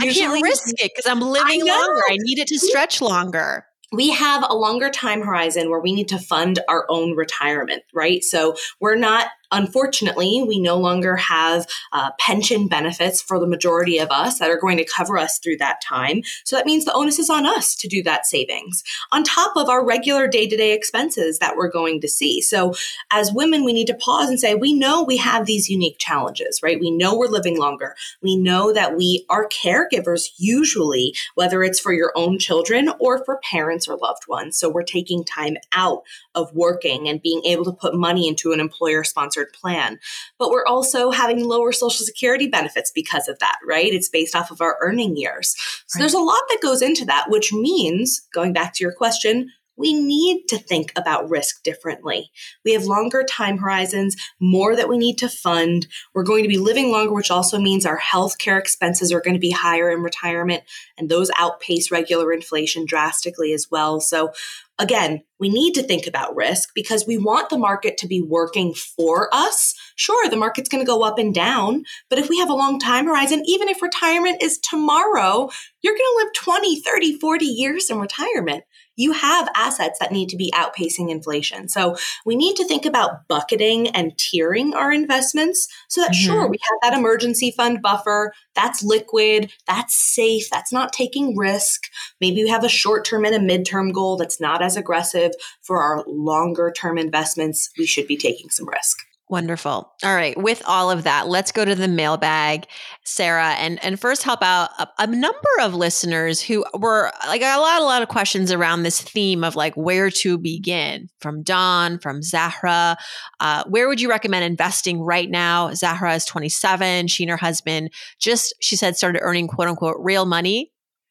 I 0.00 0.12
can't 0.12 0.42
risk 0.42 0.68
it 0.78 0.92
because 0.96 1.10
I'm 1.10 1.20
living 1.20 1.62
I 1.68 1.76
longer. 1.78 2.02
I 2.08 2.16
need 2.18 2.38
it 2.38 2.48
to 2.48 2.58
stretch 2.58 3.02
longer 3.02 3.66
we 3.94 4.10
have 4.10 4.44
a 4.48 4.54
longer 4.54 4.90
time 4.90 5.22
horizon 5.22 5.70
where 5.70 5.80
we 5.80 5.94
need 5.94 6.08
to 6.08 6.18
fund 6.18 6.58
our 6.68 6.84
own 6.88 7.16
retirement, 7.16 7.82
right? 7.94 8.22
So 8.22 8.56
we're 8.80 8.96
not 8.96 9.28
Unfortunately, 9.54 10.44
we 10.46 10.60
no 10.60 10.76
longer 10.76 11.16
have 11.16 11.66
uh, 11.92 12.10
pension 12.18 12.68
benefits 12.68 13.22
for 13.22 13.38
the 13.38 13.46
majority 13.46 13.98
of 13.98 14.10
us 14.10 14.38
that 14.38 14.50
are 14.50 14.58
going 14.58 14.76
to 14.76 14.84
cover 14.84 15.16
us 15.16 15.38
through 15.38 15.56
that 15.58 15.80
time. 15.80 16.22
So 16.44 16.56
that 16.56 16.66
means 16.66 16.84
the 16.84 16.92
onus 16.92 17.18
is 17.18 17.30
on 17.30 17.46
us 17.46 17.74
to 17.76 17.88
do 17.88 18.02
that 18.02 18.26
savings 18.26 18.82
on 19.12 19.22
top 19.22 19.56
of 19.56 19.68
our 19.68 19.86
regular 19.86 20.26
day 20.26 20.48
to 20.48 20.56
day 20.56 20.72
expenses 20.72 21.38
that 21.38 21.56
we're 21.56 21.70
going 21.70 22.00
to 22.00 22.08
see. 22.08 22.42
So 22.42 22.74
as 23.12 23.32
women, 23.32 23.64
we 23.64 23.72
need 23.72 23.86
to 23.86 23.94
pause 23.94 24.28
and 24.28 24.40
say, 24.40 24.54
we 24.56 24.74
know 24.74 25.02
we 25.02 25.16
have 25.18 25.46
these 25.46 25.70
unique 25.70 25.98
challenges, 25.98 26.60
right? 26.62 26.80
We 26.80 26.90
know 26.90 27.16
we're 27.16 27.28
living 27.28 27.58
longer. 27.58 27.94
We 28.22 28.36
know 28.36 28.72
that 28.72 28.96
we 28.96 29.24
are 29.28 29.48
caregivers 29.48 30.30
usually, 30.36 31.14
whether 31.36 31.62
it's 31.62 31.80
for 31.80 31.92
your 31.92 32.12
own 32.16 32.38
children 32.38 32.90
or 32.98 33.24
for 33.24 33.40
parents 33.48 33.86
or 33.86 33.96
loved 33.96 34.26
ones. 34.26 34.58
So 34.58 34.68
we're 34.68 34.82
taking 34.82 35.24
time 35.24 35.56
out 35.72 36.02
of 36.34 36.52
working 36.54 37.08
and 37.08 37.22
being 37.22 37.44
able 37.44 37.64
to 37.66 37.72
put 37.72 37.94
money 37.94 38.26
into 38.26 38.52
an 38.52 38.60
employer 38.60 39.04
sponsored 39.04 39.43
plan. 39.52 39.98
But 40.38 40.50
we're 40.50 40.66
also 40.66 41.10
having 41.10 41.44
lower 41.44 41.72
Social 41.72 42.04
Security 42.04 42.46
benefits 42.46 42.90
because 42.94 43.28
of 43.28 43.38
that, 43.40 43.58
right? 43.66 43.92
It's 43.92 44.08
based 44.08 44.34
off 44.34 44.50
of 44.50 44.60
our 44.60 44.76
earning 44.80 45.16
years. 45.16 45.54
So 45.86 45.98
right. 45.98 46.02
there's 46.02 46.14
a 46.14 46.18
lot 46.18 46.42
that 46.48 46.62
goes 46.62 46.82
into 46.82 47.04
that, 47.06 47.26
which 47.28 47.52
means, 47.52 48.26
going 48.32 48.52
back 48.52 48.74
to 48.74 48.84
your 48.84 48.92
question, 48.92 49.50
we 49.76 49.92
need 49.92 50.46
to 50.48 50.58
think 50.58 50.92
about 50.96 51.28
risk 51.28 51.62
differently. 51.62 52.30
We 52.64 52.72
have 52.72 52.84
longer 52.84 53.24
time 53.24 53.58
horizons, 53.58 54.16
more 54.40 54.76
that 54.76 54.88
we 54.88 54.98
need 54.98 55.18
to 55.18 55.28
fund. 55.28 55.86
We're 56.14 56.22
going 56.22 56.42
to 56.42 56.48
be 56.48 56.58
living 56.58 56.90
longer, 56.90 57.12
which 57.12 57.30
also 57.30 57.58
means 57.58 57.84
our 57.84 57.98
healthcare 57.98 58.58
expenses 58.58 59.12
are 59.12 59.20
going 59.20 59.34
to 59.34 59.40
be 59.40 59.50
higher 59.50 59.90
in 59.90 60.02
retirement, 60.02 60.62
and 60.96 61.08
those 61.08 61.30
outpace 61.36 61.90
regular 61.90 62.32
inflation 62.32 62.84
drastically 62.86 63.52
as 63.52 63.68
well. 63.70 64.00
So 64.00 64.32
again, 64.78 65.22
we 65.38 65.48
need 65.48 65.74
to 65.74 65.82
think 65.82 66.06
about 66.06 66.36
risk 66.36 66.70
because 66.74 67.06
we 67.06 67.18
want 67.18 67.50
the 67.50 67.58
market 67.58 67.98
to 67.98 68.08
be 68.08 68.22
working 68.22 68.74
for 68.74 69.28
us. 69.32 69.74
Sure, 69.96 70.28
the 70.28 70.36
market's 70.36 70.68
going 70.68 70.82
to 70.82 70.86
go 70.86 71.02
up 71.02 71.18
and 71.18 71.34
down, 71.34 71.84
but 72.08 72.18
if 72.18 72.28
we 72.28 72.38
have 72.38 72.50
a 72.50 72.54
long 72.54 72.78
time 72.78 73.06
horizon, 73.06 73.42
even 73.46 73.68
if 73.68 73.82
retirement 73.82 74.42
is 74.42 74.58
tomorrow, 74.58 75.48
you're 75.82 75.94
going 75.94 75.98
to 75.98 76.24
live 76.24 76.32
20, 76.34 76.80
30, 76.80 77.18
40 77.18 77.44
years 77.44 77.90
in 77.90 77.98
retirement 77.98 78.64
you 78.96 79.12
have 79.12 79.48
assets 79.54 79.98
that 80.00 80.12
need 80.12 80.28
to 80.28 80.36
be 80.36 80.52
outpacing 80.54 81.10
inflation. 81.10 81.68
So 81.68 81.96
we 82.24 82.36
need 82.36 82.56
to 82.56 82.66
think 82.66 82.86
about 82.86 83.26
bucketing 83.28 83.88
and 83.88 84.12
tiering 84.16 84.74
our 84.74 84.92
investments 84.92 85.68
so 85.88 86.00
that 86.00 86.12
mm-hmm. 86.12 86.24
sure, 86.24 86.48
we 86.48 86.58
have 86.62 86.90
that 86.90 86.98
emergency 86.98 87.50
fund 87.50 87.82
buffer, 87.82 88.32
that's 88.54 88.82
liquid, 88.82 89.50
that's 89.66 89.94
safe, 89.94 90.48
that's 90.50 90.72
not 90.72 90.92
taking 90.92 91.36
risk. 91.36 91.82
Maybe 92.20 92.44
we 92.44 92.50
have 92.50 92.64
a 92.64 92.68
short 92.68 93.04
term 93.04 93.24
and 93.24 93.34
a 93.34 93.38
midterm 93.38 93.92
goal 93.92 94.16
that's 94.16 94.40
not 94.40 94.62
as 94.62 94.76
aggressive. 94.76 95.32
For 95.62 95.82
our 95.82 96.04
longer 96.06 96.72
term 96.76 96.98
investments, 96.98 97.70
we 97.78 97.86
should 97.86 98.06
be 98.06 98.16
taking 98.16 98.50
some 98.50 98.68
risk. 98.68 98.98
Wonderful. 99.30 99.90
All 100.04 100.14
right. 100.14 100.36
With 100.36 100.62
all 100.66 100.90
of 100.90 101.04
that, 101.04 101.28
let's 101.28 101.50
go 101.50 101.64
to 101.64 101.74
the 101.74 101.88
mailbag, 101.88 102.66
Sara, 103.04 103.52
and 103.52 103.82
and 103.82 103.98
first 103.98 104.22
help 104.22 104.42
out 104.42 104.68
a, 104.78 104.86
a, 104.98 105.06
number 105.06 105.38
of 105.62 105.74
listeners 105.74 106.42
who 106.42 106.62
were 106.74 107.10
like 107.26 107.40
a 107.40 107.56
lot, 107.58 107.80
a 107.80 107.84
lot 107.84 108.02
of 108.02 108.08
questions 108.08 108.52
around 108.52 108.82
this 108.82 109.00
theme 109.00 109.42
of 109.42 109.56
like 109.56 109.74
where 109.76 110.10
to 110.10 110.36
begin. 110.36 111.08
From 111.20 111.42
Don, 111.42 111.98
from 112.00 112.22
Zahra, 112.22 112.98
uh, 113.40 113.64
where 113.66 113.88
would 113.88 113.98
you 113.98 114.10
recommend 114.10 114.44
investing 114.44 115.00
right 115.00 115.30
now? 115.30 115.72
Zahra 115.72 116.14
is 116.14 116.26
27. 116.26 117.06
She 117.06 117.24
and 117.24 117.30
her 117.30 117.38
husband 117.38 117.90
just, 118.18 118.54
she 118.60 118.76
said, 118.76 118.94
started 118.94 119.20
earning 119.22 119.48
quote 119.48 119.68
unquote 119.68 119.96
real 120.00 120.26
money 120.26 120.70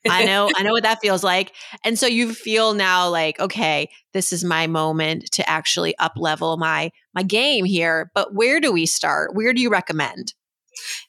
I 0.10 0.26
know, 0.26 0.50
I 0.56 0.64
know 0.64 0.74
what 0.74 0.84
that 0.84 1.02
feels 1.02 1.24
like. 1.24 1.54
And 1.84 1.98
so 1.98 2.08
you 2.08 2.34
feel 2.34 2.74
now 2.74 3.10
like, 3.10 3.40
okay, 3.40 3.90
this 4.14 4.34
is 4.34 4.44
my 4.44 4.68
moment 4.68 5.32
to 5.34 5.50
actually 5.50 5.98
up 5.98 6.14
level 6.18 6.58
my 6.58 6.92
my 7.14 7.24
game 7.24 7.66
here. 7.66 8.12
But 8.14 8.34
where 8.34 8.60
do 8.60 8.72
we 8.72 8.86
start? 8.86 9.36
Where 9.36 9.54
do 9.54 9.62
you 9.62 9.70
recommend? 9.70 10.34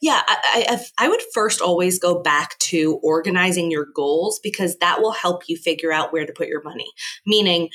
Yeah, 0.00 0.22
I, 0.26 0.66
I, 0.98 1.04
I, 1.06 1.08
would 1.08 1.22
first 1.32 1.62
always 1.62 1.98
go 1.98 2.20
back 2.20 2.58
to 2.60 3.00
organizing 3.02 3.70
your 3.70 3.86
goals 3.94 4.38
because 4.42 4.76
that 4.76 5.00
will 5.00 5.12
help 5.12 5.44
you 5.48 5.56
figure 5.56 5.90
out 5.90 6.12
where 6.12 6.26
to 6.26 6.32
put 6.32 6.48
your 6.48 6.62
money. 6.62 6.86
Meaning, 7.26 7.70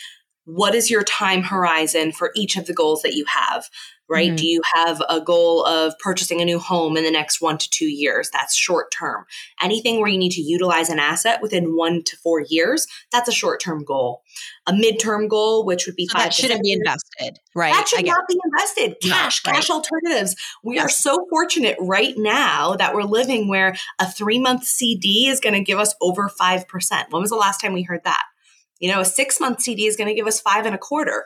what 0.45 0.75
is 0.75 0.89
your 0.89 1.03
time 1.03 1.41
horizon 1.41 2.11
for 2.11 2.31
each 2.35 2.57
of 2.57 2.67
the 2.67 2.73
goals 2.73 3.01
that 3.01 3.15
you 3.15 3.25
have? 3.27 3.65
Right? 4.09 4.27
Mm-hmm. 4.29 4.35
Do 4.35 4.47
you 4.47 4.61
have 4.73 5.01
a 5.07 5.21
goal 5.21 5.65
of 5.65 5.97
purchasing 5.99 6.41
a 6.41 6.45
new 6.45 6.59
home 6.59 6.97
in 6.97 7.03
the 7.03 7.11
next 7.11 7.41
one 7.41 7.57
to 7.57 7.69
two 7.69 7.87
years? 7.87 8.29
That's 8.31 8.55
short 8.55 8.91
term. 8.91 9.25
Anything 9.61 9.99
where 9.99 10.09
you 10.09 10.17
need 10.17 10.31
to 10.31 10.41
utilize 10.41 10.89
an 10.89 10.99
asset 10.99 11.41
within 11.41 11.75
one 11.75 12.03
to 12.03 12.17
four 12.17 12.41
years, 12.41 12.87
that's 13.11 13.29
a 13.29 13.31
short 13.31 13.61
term 13.61 13.83
goal. 13.83 14.23
A 14.67 14.73
midterm 14.73 15.29
goal, 15.29 15.65
which 15.65 15.85
would 15.85 15.95
be 15.95 16.07
so 16.07 16.17
that 16.17 16.33
shouldn't 16.33 16.63
be 16.63 16.71
invested, 16.71 17.39
right? 17.55 17.73
That 17.73 17.87
should 17.87 18.05
not 18.05 18.27
be 18.27 18.39
invested. 18.43 18.97
Cash, 19.01 19.45
no, 19.45 19.51
right. 19.51 19.57
cash 19.57 19.69
alternatives. 19.69 20.35
We 20.63 20.75
yes. 20.75 20.85
are 20.85 20.89
so 20.89 21.25
fortunate 21.29 21.77
right 21.79 22.15
now 22.17 22.75
that 22.75 22.95
we're 22.95 23.03
living 23.03 23.47
where 23.47 23.75
a 23.99 24.11
three 24.11 24.39
month 24.39 24.63
CD 24.63 25.27
is 25.27 25.39
going 25.39 25.53
to 25.53 25.63
give 25.63 25.79
us 25.79 25.93
over 26.01 26.29
5%. 26.29 26.65
When 27.11 27.21
was 27.21 27.29
the 27.29 27.35
last 27.35 27.61
time 27.61 27.73
we 27.73 27.83
heard 27.83 28.03
that? 28.05 28.23
You 28.79 28.91
know, 28.91 29.01
a 29.01 29.05
six 29.05 29.39
month 29.39 29.61
CD 29.61 29.87
is 29.87 29.95
going 29.95 30.07
to 30.07 30.13
give 30.13 30.27
us 30.27 30.39
five 30.39 30.65
and 30.65 30.73
a 30.73 30.79
quarter 30.79 31.25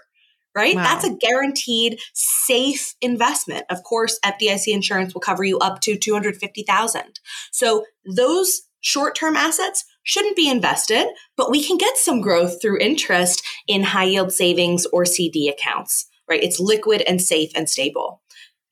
right? 0.55 0.75
Wow. 0.75 0.83
That's 0.83 1.05
a 1.05 1.15
guaranteed 1.15 2.00
safe 2.13 2.95
investment. 3.01 3.65
Of 3.69 3.83
course, 3.83 4.19
FDIC 4.25 4.67
insurance 4.67 5.13
will 5.13 5.22
cover 5.22 5.43
you 5.43 5.60
up 5.60 5.81
to 5.81 5.98
250,000. 5.98 7.19
So 7.51 7.86
those 8.05 8.63
short-term 8.81 9.36
assets 9.36 9.86
shouldn't 10.03 10.36
be 10.36 10.50
invested, 10.50 11.07
but 11.38 11.50
we 11.50 11.63
can 11.63 11.77
get 11.77 11.98
some 11.98 12.22
growth 12.22 12.62
through 12.62 12.79
interest 12.79 13.41
in 13.67 13.83
high 13.83 14.03
yield 14.03 14.33
savings 14.33 14.86
or 14.88 15.05
CD 15.05 15.48
accounts, 15.48 16.07
right? 16.29 16.43
It's 16.43 16.60
liquid 16.60 17.01
and 17.07 17.22
safe 17.22 17.51
and 17.55 17.69
stable. 17.69 18.22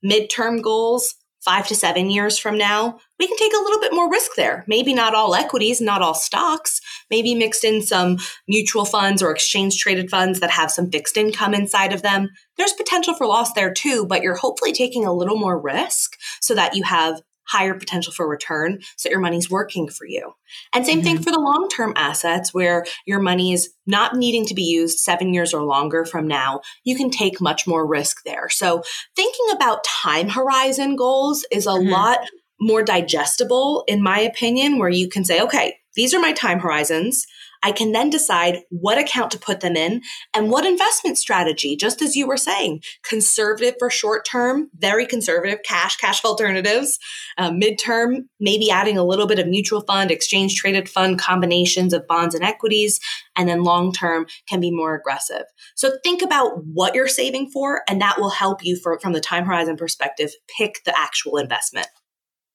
Midterm 0.06 0.62
goals, 0.62 1.16
five 1.44 1.68
to 1.68 1.76
seven 1.76 2.10
years 2.10 2.38
from 2.38 2.58
now, 2.58 3.00
we 3.20 3.28
can 3.28 3.38
take 3.38 3.54
a 3.54 3.64
little 3.64 3.80
bit 3.80 3.94
more 3.94 4.10
risk 4.10 4.32
there. 4.36 4.64
Maybe 4.68 4.94
not 4.94 5.16
all 5.16 5.36
equities, 5.36 5.82
not 5.82 6.02
all 6.02 6.14
stocks, 6.14 6.82
maybe 7.10 7.36
mixed 7.36 7.64
in 7.64 7.82
some 7.82 8.18
mutual 8.48 8.86
funds 8.86 9.22
or 9.22 9.32
exchange 9.32 9.78
traded 9.78 10.10
funds 10.10 10.40
that 10.40 10.52
have 10.52 10.72
some 10.72 10.92
fixed 10.92 11.18
income 11.18 11.54
inside 11.54 11.94
of 11.94 12.02
them. 12.02 12.30
There's 12.58 12.74
potential 12.74 13.16
for 13.16 13.26
loss 13.26 13.54
there 13.54 13.74
too, 13.74 14.06
but 14.06 14.22
you're 14.22 14.36
hopefully 14.36 14.74
taking 14.74 15.06
a 15.06 15.14
little 15.14 15.38
more 15.38 15.60
risk 15.60 16.18
so 16.40 16.56
that 16.56 16.76
you 16.76 16.84
have 16.84 17.22
higher 17.48 17.74
potential 17.74 18.14
for 18.14 18.28
return 18.28 18.80
so 18.98 19.10
your 19.10 19.20
money's 19.20 19.50
working 19.50 19.88
for 19.88 20.06
you. 20.06 20.34
And 20.74 20.86
same 20.86 20.98
mm-hmm. 20.98 21.06
thing 21.06 21.18
for 21.22 21.32
the 21.32 21.40
long 21.40 21.70
term 21.70 21.94
assets 21.96 22.54
where 22.54 22.86
your 23.06 23.20
money 23.20 23.54
is 23.54 23.74
not 23.86 24.16
needing 24.16 24.46
to 24.46 24.54
be 24.54 24.64
used 24.64 25.00
seven 25.00 25.34
years 25.34 25.54
or 25.54 25.64
longer 25.64 26.06
from 26.06 26.28
now. 26.28 26.62
You 26.84 26.96
can 26.96 27.10
take 27.10 27.42
much 27.42 27.68
more 27.68 27.86
risk 27.86 28.24
there. 28.24 28.50
So 28.50 28.84
thinking 29.16 29.48
about 29.54 29.84
time 29.84 30.30
horizon 30.30 30.96
goals 30.96 31.46
is 31.52 31.66
a 31.66 31.72
mm-hmm. 31.72 31.90
lot 31.90 32.20
more 32.60 32.84
digestible, 32.84 33.84
in 33.88 34.04
my 34.04 34.20
opinion, 34.20 34.78
where 34.78 34.90
you 34.90 35.10
can 35.10 35.26
say, 35.26 35.42
okay, 35.42 35.76
these 35.96 36.14
are 36.14 36.20
my 36.20 36.32
time 36.32 36.60
horizons. 36.60 37.26
I 37.64 37.72
can 37.72 37.92
then 37.92 38.10
decide 38.10 38.60
what 38.70 38.98
account 38.98 39.32
to 39.32 39.40
put 39.40 39.60
them 39.60 39.76
in 39.76 40.02
and 40.34 40.50
what 40.50 40.66
investment 40.66 41.18
strategy, 41.18 41.76
just 41.76 42.02
as 42.02 42.16
you 42.16 42.28
were 42.28 42.38
saying, 42.38 42.82
conservative 43.04 43.76
for 43.78 43.90
short 43.90 44.26
term, 44.26 44.70
very 44.78 45.06
conservative, 45.06 45.60
cash, 45.64 45.98
cash 45.98 46.24
alternatives, 46.26 46.98
uh, 47.38 47.52
midterm, 47.52 48.26
maybe 48.40 48.72
adding 48.72 48.98
a 48.98 49.06
little 49.06 49.28
bit 49.28 49.40
of 49.40 49.48
mutual 49.48 49.82
fund, 49.82 50.12
exchange 50.12 50.56
traded 50.56 50.90
fund 50.90 51.20
combinations 51.20 51.94
of 51.94 52.08
bonds 52.08 52.36
and 52.36 52.44
equities, 52.44 53.00
and 53.36 53.48
then 53.48 53.64
long 53.64 53.92
term 53.92 54.26
can 54.50 54.60
be 54.60 54.72
more 54.72 54.96
aggressive. 54.96 55.44
So 55.76 55.92
think 56.04 56.22
about 56.22 56.64
what 56.66 56.96
you're 56.96 57.08
saving 57.08 57.52
for, 57.52 57.82
and 57.88 58.02
that 58.02 58.20
will 58.20 58.30
help 58.30 58.64
you 58.64 58.78
for, 58.82 59.00
from 59.00 59.14
the 59.14 59.22
time 59.22 59.46
horizon 59.46 59.78
perspective 59.78 60.32
pick 60.58 60.84
the 60.86 60.98
actual 60.98 61.38
investment. 61.38 61.88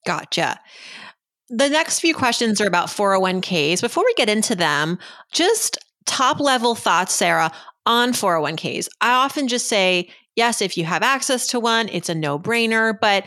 Gotcha. 0.06 0.60
The 1.48 1.68
next 1.68 2.00
few 2.00 2.14
questions 2.14 2.60
are 2.60 2.66
about 2.66 2.88
401ks. 2.88 3.80
Before 3.80 4.04
we 4.04 4.14
get 4.14 4.28
into 4.28 4.56
them, 4.56 4.98
just 5.32 5.78
top 6.04 6.40
level 6.40 6.74
thoughts, 6.74 7.14
Sara, 7.14 7.52
on 7.84 8.12
401ks. 8.12 8.88
I 9.00 9.12
often 9.12 9.46
just 9.46 9.68
say, 9.68 10.10
yes, 10.34 10.60
if 10.60 10.76
you 10.76 10.84
have 10.84 11.02
access 11.02 11.46
to 11.48 11.60
one, 11.60 11.88
it's 11.88 12.08
a 12.08 12.14
no 12.14 12.38
brainer. 12.38 12.98
But 13.00 13.24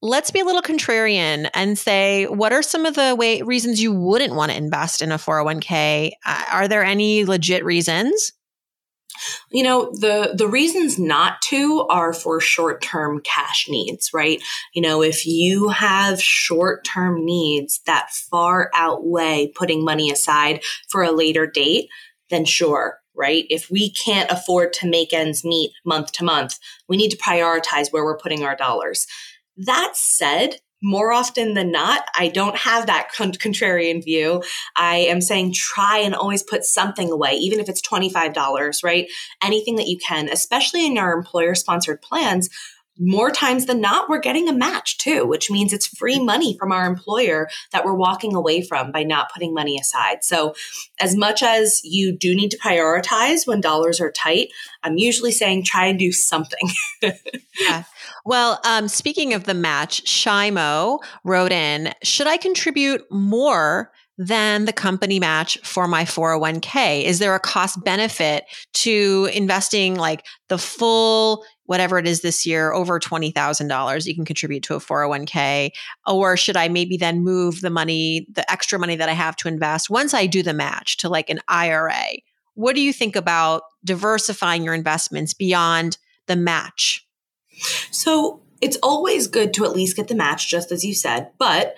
let's 0.00 0.32
be 0.32 0.40
a 0.40 0.44
little 0.44 0.62
contrarian 0.62 1.48
and 1.54 1.78
say, 1.78 2.26
what 2.26 2.52
are 2.52 2.62
some 2.62 2.84
of 2.84 2.94
the 2.94 3.14
way, 3.14 3.42
reasons 3.42 3.80
you 3.80 3.92
wouldn't 3.92 4.34
want 4.34 4.50
to 4.50 4.58
invest 4.58 5.00
in 5.00 5.12
a 5.12 5.16
401k? 5.16 6.10
Uh, 6.26 6.44
are 6.50 6.66
there 6.66 6.84
any 6.84 7.24
legit 7.24 7.64
reasons? 7.64 8.32
You 9.50 9.62
know, 9.62 9.90
the 9.92 10.34
the 10.34 10.48
reasons 10.48 10.98
not 10.98 11.40
to 11.42 11.86
are 11.90 12.12
for 12.12 12.40
short-term 12.40 13.20
cash 13.24 13.66
needs, 13.68 14.10
right? 14.12 14.40
You 14.74 14.82
know, 14.82 15.02
if 15.02 15.26
you 15.26 15.68
have 15.68 16.20
short-term 16.20 17.24
needs 17.24 17.80
that 17.86 18.10
far 18.10 18.70
outweigh 18.74 19.52
putting 19.54 19.84
money 19.84 20.10
aside 20.10 20.62
for 20.88 21.02
a 21.02 21.12
later 21.12 21.46
date, 21.46 21.88
then 22.30 22.44
sure, 22.44 22.98
right? 23.14 23.44
If 23.50 23.70
we 23.70 23.92
can't 23.92 24.30
afford 24.30 24.72
to 24.74 24.88
make 24.88 25.12
ends 25.12 25.44
meet 25.44 25.72
month 25.84 26.12
to 26.12 26.24
month, 26.24 26.58
we 26.88 26.96
need 26.96 27.10
to 27.10 27.18
prioritize 27.18 27.92
where 27.92 28.04
we're 28.04 28.18
putting 28.18 28.44
our 28.44 28.56
dollars. 28.56 29.06
That 29.56 29.92
said, 29.94 30.56
more 30.82 31.12
often 31.12 31.54
than 31.54 31.70
not, 31.70 32.04
I 32.18 32.28
don't 32.28 32.56
have 32.56 32.86
that 32.86 33.10
con- 33.16 33.32
contrarian 33.32 34.04
view. 34.04 34.42
I 34.76 34.96
am 34.96 35.20
saying 35.20 35.54
try 35.54 35.98
and 35.98 36.14
always 36.14 36.42
put 36.42 36.64
something 36.64 37.10
away, 37.10 37.32
even 37.32 37.60
if 37.60 37.68
it's 37.68 37.82
$25, 37.82 38.84
right? 38.84 39.08
Anything 39.42 39.76
that 39.76 39.88
you 39.88 39.98
can, 39.98 40.28
especially 40.28 40.86
in 40.86 40.98
our 40.98 41.12
employer 41.12 41.54
sponsored 41.54 42.02
plans 42.02 42.50
more 42.98 43.30
times 43.30 43.66
than 43.66 43.80
not, 43.80 44.08
we're 44.08 44.20
getting 44.20 44.48
a 44.48 44.52
match 44.52 44.98
too, 44.98 45.26
which 45.26 45.50
means 45.50 45.72
it's 45.72 45.86
free 45.86 46.20
money 46.20 46.56
from 46.58 46.72
our 46.72 46.86
employer 46.86 47.48
that 47.72 47.84
we're 47.84 47.94
walking 47.94 48.34
away 48.34 48.62
from 48.62 48.92
by 48.92 49.02
not 49.02 49.32
putting 49.32 49.54
money 49.54 49.78
aside. 49.78 50.22
So, 50.22 50.54
as 51.00 51.16
much 51.16 51.42
as 51.42 51.80
you 51.84 52.12
do 52.16 52.34
need 52.34 52.50
to 52.50 52.58
prioritize 52.58 53.46
when 53.46 53.60
dollars 53.60 54.00
are 54.00 54.12
tight, 54.12 54.48
I'm 54.82 54.98
usually 54.98 55.32
saying 55.32 55.64
try 55.64 55.86
and 55.86 55.98
do 55.98 56.12
something. 56.12 56.68
yeah. 57.60 57.84
Well, 58.24 58.60
um, 58.64 58.88
speaking 58.88 59.34
of 59.34 59.44
the 59.44 59.54
match, 59.54 60.04
Shimo 60.04 60.98
wrote 61.24 61.52
in 61.52 61.92
Should 62.02 62.26
I 62.26 62.36
contribute 62.36 63.02
more 63.10 63.90
than 64.18 64.66
the 64.66 64.72
company 64.72 65.18
match 65.18 65.58
for 65.64 65.88
my 65.88 66.04
401k? 66.04 67.04
Is 67.04 67.18
there 67.18 67.34
a 67.34 67.40
cost 67.40 67.82
benefit 67.82 68.44
to 68.74 69.28
investing 69.32 69.96
like 69.96 70.24
the 70.48 70.58
full 70.58 71.44
whatever 71.64 71.96
it 71.98 72.06
is 72.06 72.20
this 72.20 72.44
year, 72.44 72.72
over 72.72 73.00
$20,000 73.00 74.06
you 74.06 74.14
can 74.14 74.24
contribute 74.24 74.62
to 74.64 74.74
a 74.74 74.78
401k? 74.78 75.70
Or 76.06 76.36
should 76.36 76.56
I 76.56 76.68
maybe 76.68 76.96
then 76.96 77.24
move 77.24 77.60
the 77.60 77.70
money, 77.70 78.26
the 78.30 78.48
extra 78.50 78.78
money 78.78 78.96
that 78.96 79.08
I 79.08 79.12
have 79.12 79.36
to 79.36 79.48
invest 79.48 79.88
once 79.88 80.12
I 80.12 80.26
do 80.26 80.42
the 80.42 80.52
match 80.52 80.98
to 80.98 81.08
like 81.08 81.30
an 81.30 81.40
IRA? 81.48 82.18
What 82.54 82.74
do 82.74 82.82
you 82.82 82.92
think 82.92 83.16
about 83.16 83.62
diversifying 83.84 84.62
your 84.64 84.74
investments 84.74 85.32
beyond 85.32 85.96
the 86.26 86.36
match? 86.36 87.06
So 87.90 88.40
it's 88.60 88.78
always 88.82 89.26
good 89.26 89.52
to 89.54 89.64
at 89.64 89.72
least 89.72 89.96
get 89.96 90.08
the 90.08 90.14
match, 90.14 90.48
just 90.48 90.70
as 90.72 90.84
you 90.84 90.94
said, 90.94 91.30
but 91.38 91.74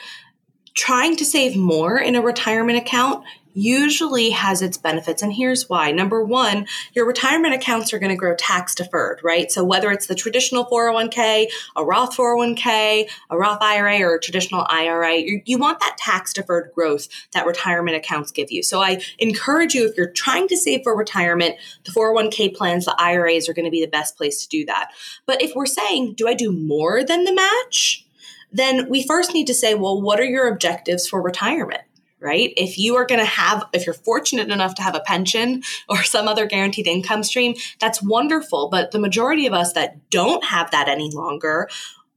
trying 0.74 1.16
to 1.16 1.24
save 1.24 1.56
more 1.56 1.98
in 1.98 2.14
a 2.14 2.22
retirement 2.22 2.78
account 2.78 3.24
usually 3.54 4.30
has 4.30 4.60
its 4.60 4.76
benefits. 4.76 5.22
And 5.22 5.32
here's 5.32 5.68
why. 5.68 5.92
Number 5.92 6.22
one, 6.22 6.66
your 6.92 7.06
retirement 7.06 7.54
accounts 7.54 7.92
are 7.92 7.98
going 7.98 8.10
to 8.10 8.16
grow 8.16 8.34
tax 8.34 8.74
deferred, 8.74 9.20
right? 9.22 9.50
So 9.50 9.64
whether 9.64 9.90
it's 9.90 10.06
the 10.06 10.14
traditional 10.14 10.66
401k, 10.66 11.46
a 11.76 11.84
Roth 11.84 12.16
401k, 12.16 13.08
a 13.30 13.38
Roth 13.38 13.62
IRA, 13.62 14.00
or 14.00 14.16
a 14.16 14.20
traditional 14.20 14.66
IRA, 14.68 15.16
you, 15.16 15.42
you 15.46 15.58
want 15.58 15.80
that 15.80 15.96
tax 15.96 16.32
deferred 16.32 16.72
growth 16.74 17.08
that 17.32 17.46
retirement 17.46 17.96
accounts 17.96 18.32
give 18.32 18.50
you. 18.50 18.62
So 18.62 18.82
I 18.82 19.00
encourage 19.18 19.74
you, 19.74 19.88
if 19.88 19.96
you're 19.96 20.10
trying 20.10 20.48
to 20.48 20.56
save 20.56 20.82
for 20.82 20.96
retirement, 20.96 21.56
the 21.84 21.92
401k 21.92 22.56
plans, 22.56 22.84
the 22.84 22.96
IRAs 22.98 23.48
are 23.48 23.54
going 23.54 23.64
to 23.64 23.70
be 23.70 23.80
the 23.80 23.90
best 23.90 24.16
place 24.16 24.42
to 24.42 24.48
do 24.48 24.64
that. 24.66 24.90
But 25.26 25.40
if 25.40 25.54
we're 25.54 25.66
saying, 25.66 26.14
do 26.14 26.28
I 26.28 26.34
do 26.34 26.52
more 26.52 27.04
than 27.04 27.24
the 27.24 27.34
match? 27.34 28.04
Then 28.52 28.88
we 28.88 29.06
first 29.06 29.34
need 29.34 29.46
to 29.48 29.54
say, 29.54 29.74
well, 29.74 30.00
what 30.00 30.20
are 30.20 30.24
your 30.24 30.48
objectives 30.48 31.08
for 31.08 31.20
retirement? 31.20 31.82
Right? 32.24 32.52
If 32.56 32.78
you 32.78 32.96
are 32.96 33.04
going 33.04 33.20
to 33.20 33.26
have, 33.26 33.64
if 33.72 33.86
you're 33.86 33.94
fortunate 33.94 34.50
enough 34.50 34.74
to 34.76 34.82
have 34.82 34.96
a 34.96 35.00
pension 35.00 35.62
or 35.88 36.02
some 36.02 36.26
other 36.26 36.46
guaranteed 36.46 36.86
income 36.86 37.22
stream, 37.22 37.54
that's 37.78 38.02
wonderful. 38.02 38.68
But 38.70 38.90
the 38.90 38.98
majority 38.98 39.46
of 39.46 39.52
us 39.52 39.74
that 39.74 40.10
don't 40.10 40.44
have 40.44 40.70
that 40.70 40.88
any 40.88 41.10
longer, 41.10 41.68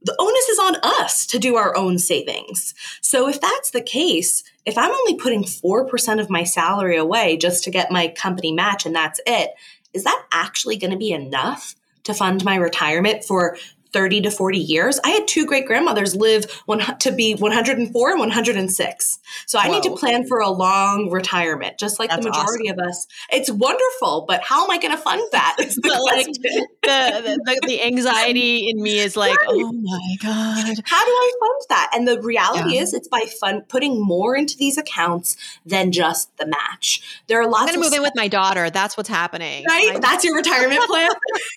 the 0.02 0.16
onus 0.18 0.50
is 0.50 0.60
on 0.60 0.76
us 0.84 1.26
to 1.28 1.40
do 1.40 1.58
our 1.58 1.76
own 1.76 2.00
savings. 2.00 2.74
So 3.02 3.28
if 3.28 3.42
that's 3.42 3.72
the 3.72 3.82
case, 3.82 4.44
if 4.66 4.78
I'm 4.78 4.92
only 4.92 5.16
putting 5.16 5.44
4% 5.44 6.22
of 6.22 6.30
my 6.30 6.44
salary 6.44 6.98
away 6.98 7.38
just 7.38 7.64
to 7.66 7.72
get 7.72 7.92
my 7.92 8.08
company 8.08 8.54
match 8.54 8.86
and 8.86 8.96
that's 8.96 9.20
it, 9.26 9.52
is 9.94 10.04
that 10.04 10.26
actually 10.32 10.78
going 10.78 10.92
to 10.92 10.98
be 10.98 11.12
enough 11.12 11.76
to 12.04 12.14
fund 12.14 12.46
my 12.46 12.56
retirement 12.56 13.24
for 13.24 13.58
30 13.98 14.22
to 14.22 14.30
40 14.32 14.60
years. 14.60 15.00
I 15.04 15.10
had 15.10 15.28
two 15.28 15.48
great 15.48 15.66
grandmothers 15.66 16.16
live 16.16 16.46
one, 16.68 16.80
to 17.00 17.12
be 17.12 17.34
104 17.34 18.12
and 18.12 18.20
106. 18.20 19.20
So 19.48 19.58
I 19.58 19.68
Whoa. 19.68 19.74
need 19.74 19.84
to 19.84 19.96
plan 19.96 20.28
for 20.28 20.40
a 20.40 20.50
long 20.50 21.10
retirement, 21.10 21.80
just 21.80 21.98
like 21.98 22.12
That's 22.12 22.24
the 22.24 22.30
majority 22.30 22.70
awesome. 22.70 22.80
of 22.80 22.90
us. 22.90 23.08
It's 23.32 23.50
wonderful, 23.50 24.26
but 24.28 24.44
how 24.44 24.64
am 24.64 24.70
I 24.70 24.78
going 24.78 24.96
to 24.96 25.02
fund 25.02 25.22
that? 25.32 25.56
The, 25.88 26.00
like, 26.04 26.26
the, 26.26 26.68
the, 26.82 27.60
the, 27.68 27.84
anxiety 27.84 28.70
in 28.70 28.82
me 28.82 29.00
is 29.00 29.16
like, 29.16 29.38
right. 29.38 29.48
oh 29.50 29.72
my 29.72 30.16
God. 30.22 30.76
How 30.86 31.06
do 31.06 31.12
I 31.12 31.32
fund 31.40 31.62
that? 31.70 31.92
And 31.94 32.08
the 32.08 32.20
reality 32.22 32.76
yeah. 32.76 32.82
is 32.82 32.94
it's 32.94 33.08
by 33.08 33.22
fund, 33.40 33.70
putting 33.70 34.02
more 34.02 34.36
into 34.36 34.58
these 34.58 34.78
accounts 34.78 35.38
than 35.66 35.92
just 35.92 36.36
the 36.38 36.48
match. 36.48 37.22
There 37.28 37.40
are 37.40 37.48
lots 37.48 37.62
I'm 37.64 37.68
going 37.68 37.76
to 37.76 37.90
move 37.90 37.94
in 37.94 38.02
with 38.02 38.14
my 38.16 38.28
daughter. 38.28 38.70
That's 38.70 38.98
what's 38.98 39.10
happening. 39.10 39.66
Right? 39.68 39.94
My- 39.94 40.00
That's 40.00 40.26
your 40.26 40.36
retirement 40.36 40.82
plan? 40.88 41.10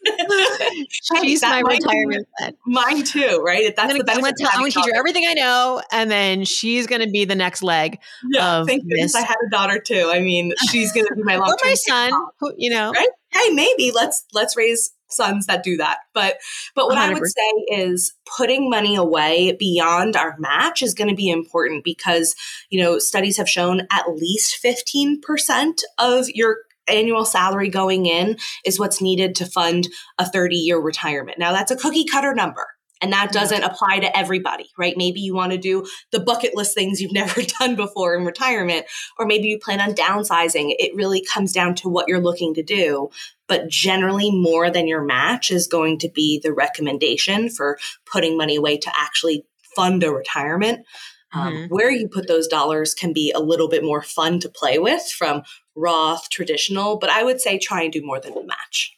She's 0.90 1.42
my 1.42 1.60
retirement 1.60 2.28
Mine 2.66 3.04
too, 3.04 3.42
right? 3.44 3.74
That's 3.74 3.92
the 3.92 4.04
benefit. 4.04 4.34
I'm 4.46 4.60
going 4.60 4.72
to 4.72 4.80
teach 4.80 4.86
her 4.86 4.98
everything 4.98 5.24
I 5.26 5.34
know, 5.34 5.82
and 5.92 6.10
then 6.10 6.44
she's 6.44 6.86
going 6.86 7.02
to 7.02 7.10
be 7.10 7.24
the 7.24 7.34
next 7.34 7.62
leg. 7.62 7.98
Yeah, 8.30 8.64
thank 8.64 8.82
goodness 8.82 9.14
I 9.14 9.22
had 9.22 9.36
a 9.46 9.50
daughter 9.50 9.78
too. 9.78 10.10
I 10.12 10.20
mean, 10.20 10.52
she's 10.70 10.92
going 10.92 11.06
to 11.06 11.14
be 11.14 11.22
my 11.22 11.36
long. 11.36 11.48
or 11.50 11.56
my 11.64 11.74
son, 11.74 12.12
who, 12.38 12.52
you 12.56 12.70
know, 12.70 12.92
right? 12.92 13.08
Hey, 13.30 13.50
maybe 13.50 13.90
let's 13.92 14.24
let's 14.32 14.56
raise 14.56 14.92
sons 15.12 15.46
that 15.46 15.62
do 15.62 15.76
that. 15.76 15.98
But 16.14 16.38
but 16.74 16.86
what 16.86 16.98
100%. 16.98 17.00
I 17.00 17.12
would 17.12 17.26
say 17.26 17.76
is 17.76 18.14
putting 18.36 18.70
money 18.70 18.96
away 18.96 19.56
beyond 19.58 20.16
our 20.16 20.36
match 20.38 20.82
is 20.82 20.94
going 20.94 21.10
to 21.10 21.16
be 21.16 21.30
important 21.30 21.84
because, 21.84 22.34
you 22.70 22.82
know, 22.82 22.98
studies 22.98 23.36
have 23.36 23.48
shown 23.48 23.86
at 23.90 24.08
least 24.08 24.62
15% 24.62 25.80
of 25.98 26.28
your 26.30 26.58
annual 26.90 27.24
salary 27.24 27.68
going 27.68 28.06
in 28.06 28.36
is 28.64 28.78
what's 28.78 29.00
needed 29.00 29.34
to 29.36 29.46
fund 29.46 29.88
a 30.18 30.28
30 30.28 30.56
year 30.56 30.78
retirement. 30.78 31.38
Now, 31.38 31.52
that's 31.52 31.70
a 31.70 31.76
cookie 31.76 32.04
cutter 32.04 32.34
number. 32.34 32.66
And 33.02 33.12
that 33.12 33.32
doesn't 33.32 33.62
apply 33.62 34.00
to 34.00 34.16
everybody, 34.16 34.70
right? 34.76 34.94
Maybe 34.96 35.20
you 35.20 35.34
want 35.34 35.52
to 35.52 35.58
do 35.58 35.86
the 36.12 36.20
bucket 36.20 36.54
list 36.54 36.74
things 36.74 37.00
you've 37.00 37.12
never 37.14 37.42
done 37.58 37.76
before 37.76 38.14
in 38.14 38.24
retirement, 38.24 38.86
or 39.18 39.26
maybe 39.26 39.48
you 39.48 39.58
plan 39.58 39.80
on 39.80 39.94
downsizing. 39.94 40.74
It 40.78 40.94
really 40.94 41.24
comes 41.24 41.52
down 41.52 41.74
to 41.76 41.88
what 41.88 42.08
you're 42.08 42.20
looking 42.20 42.54
to 42.54 42.62
do. 42.62 43.10
But 43.48 43.68
generally, 43.68 44.30
more 44.30 44.70
than 44.70 44.86
your 44.86 45.02
match 45.02 45.50
is 45.50 45.66
going 45.66 45.98
to 46.00 46.08
be 46.08 46.38
the 46.40 46.52
recommendation 46.52 47.48
for 47.48 47.78
putting 48.06 48.36
money 48.36 48.56
away 48.56 48.76
to 48.78 48.92
actually 48.96 49.44
fund 49.74 50.04
a 50.04 50.12
retirement. 50.12 50.86
Um, 51.32 51.52
mm-hmm. 51.52 51.74
Where 51.74 51.90
you 51.90 52.08
put 52.08 52.26
those 52.26 52.48
dollars 52.48 52.92
can 52.92 53.12
be 53.12 53.32
a 53.32 53.40
little 53.40 53.68
bit 53.68 53.84
more 53.84 54.02
fun 54.02 54.40
to 54.40 54.48
play 54.48 54.78
with 54.78 55.02
from 55.16 55.42
Roth, 55.80 56.28
traditional, 56.30 56.98
but 56.98 57.10
I 57.10 57.22
would 57.22 57.40
say 57.40 57.58
try 57.58 57.82
and 57.82 57.92
do 57.92 58.02
more 58.04 58.20
than 58.20 58.32
a 58.32 58.44
match. 58.44 58.96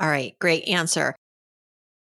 All 0.00 0.08
right, 0.08 0.34
great 0.38 0.66
answer. 0.68 1.14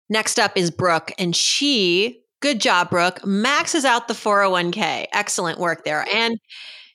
Next 0.10 0.40
up 0.40 0.54
is 0.56 0.72
Brooke, 0.72 1.12
and 1.20 1.36
she, 1.36 2.24
good 2.42 2.60
job, 2.60 2.90
Brooke, 2.90 3.26
maxes 3.26 3.86
out 3.86 4.08
the 4.08 4.14
401k. 4.14 5.06
Excellent 5.14 5.60
work 5.60 5.86
there. 5.86 6.06
And 6.14 6.40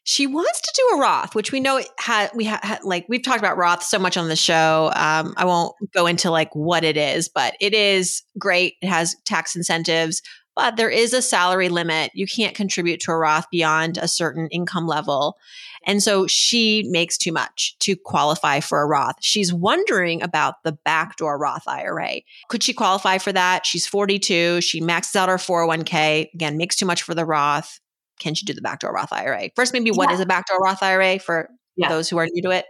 she 0.04 0.26
wants 0.26 0.60
to 0.60 0.72
do 0.76 0.96
a 0.96 1.00
Roth, 1.00 1.34
which 1.34 1.50
we 1.50 1.60
know 1.60 1.80
had 1.98 2.30
we 2.34 2.44
had 2.44 2.80
like 2.84 3.06
we've 3.08 3.22
talked 3.22 3.38
about 3.38 3.56
Roth 3.56 3.82
so 3.82 3.98
much 3.98 4.18
on 4.18 4.28
the 4.28 4.36
show. 4.36 4.92
Um, 4.94 5.32
I 5.36 5.46
won't 5.46 5.74
go 5.94 6.06
into 6.06 6.30
like 6.30 6.54
what 6.54 6.84
it 6.84 6.98
is, 6.98 7.30
but 7.30 7.54
it 7.58 7.72
is 7.72 8.22
great. 8.38 8.74
It 8.82 8.88
has 8.88 9.16
tax 9.24 9.56
incentives, 9.56 10.20
but 10.56 10.76
there 10.76 10.90
is 10.90 11.12
a 11.12 11.22
salary 11.22 11.68
limit. 11.68 12.10
You 12.14 12.26
can't 12.26 12.54
contribute 12.54 13.00
to 13.00 13.12
a 13.12 13.16
Roth 13.16 13.46
beyond 13.50 13.98
a 13.98 14.08
certain 14.08 14.48
income 14.48 14.86
level. 14.86 15.36
And 15.86 16.02
so 16.02 16.26
she 16.26 16.86
makes 16.88 17.18
too 17.18 17.32
much 17.32 17.76
to 17.80 17.96
qualify 17.96 18.60
for 18.60 18.80
a 18.80 18.86
Roth. 18.86 19.16
She's 19.20 19.52
wondering 19.52 20.22
about 20.22 20.62
the 20.64 20.72
backdoor 20.84 21.38
Roth 21.38 21.68
IRA. 21.68 22.20
Could 22.48 22.62
she 22.62 22.72
qualify 22.72 23.18
for 23.18 23.32
that? 23.32 23.66
She's 23.66 23.86
42. 23.86 24.60
She 24.60 24.80
maxes 24.80 25.16
out 25.16 25.28
her 25.28 25.36
401k. 25.36 26.28
Again, 26.34 26.56
makes 26.56 26.76
too 26.76 26.86
much 26.86 27.02
for 27.02 27.14
the 27.14 27.26
Roth. 27.26 27.80
Can 28.20 28.34
she 28.34 28.46
do 28.46 28.54
the 28.54 28.62
backdoor 28.62 28.92
Roth 28.92 29.12
IRA? 29.12 29.50
First, 29.56 29.72
maybe 29.72 29.90
what 29.90 30.08
yeah. 30.08 30.14
is 30.14 30.20
a 30.20 30.26
backdoor 30.26 30.58
Roth 30.58 30.82
IRA 30.82 31.18
for 31.18 31.50
yeah. 31.76 31.88
those 31.88 32.08
who 32.08 32.16
are 32.16 32.26
new 32.30 32.42
to 32.42 32.50
it? 32.50 32.64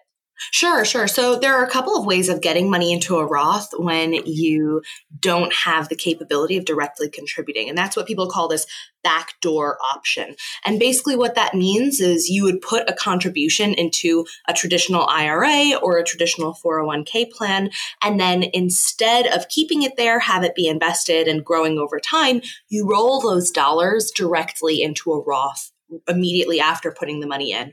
Sure, 0.51 0.85
sure. 0.85 1.07
So 1.07 1.37
there 1.37 1.55
are 1.55 1.65
a 1.65 1.71
couple 1.71 1.97
of 1.97 2.07
ways 2.07 2.29
of 2.29 2.41
getting 2.41 2.71
money 2.71 2.93
into 2.93 3.17
a 3.19 3.27
Roth 3.27 3.69
when 3.77 4.15
you 4.27 4.83
don't 5.21 5.53
have 5.53 5.89
the 5.89 5.97
capability 5.97 6.57
of 6.57 6.65
directly 6.65 7.09
contributing. 7.09 7.69
And 7.69 7.79
that's 7.79 7.97
what 7.97 8.07
people 8.07 8.29
call 8.29 8.49
this 8.49 8.67
backdoor 9.03 9.79
option. 9.95 10.35
And 10.65 10.79
basically, 10.79 11.15
what 11.15 11.35
that 11.37 11.55
means 11.55 12.01
is 12.01 12.29
you 12.29 12.43
would 12.45 12.61
put 12.61 12.89
a 12.89 12.95
contribution 12.95 13.75
into 13.75 14.25
a 14.49 14.55
traditional 14.55 15.07
IRA 15.09 15.79
or 15.81 15.99
a 15.99 16.05
traditional 16.05 16.57
401k 16.65 17.31
plan. 17.31 17.71
And 18.03 18.19
then 18.19 18.45
instead 18.53 19.27
of 19.27 19.49
keeping 19.49 19.83
it 19.83 19.97
there, 19.97 20.19
have 20.19 20.43
it 20.43 20.55
be 20.55 20.67
invested 20.67 21.29
and 21.29 21.45
growing 21.45 21.79
over 21.79 22.01
time, 22.01 22.41
you 22.69 22.89
roll 22.89 23.21
those 23.21 23.51
dollars 23.51 24.11
directly 24.11 24.83
into 24.83 25.13
a 25.13 25.23
Roth 25.23 25.71
immediately 26.09 26.61
after 26.61 26.91
putting 26.91 27.21
the 27.21 27.27
money 27.27 27.53
in. 27.53 27.73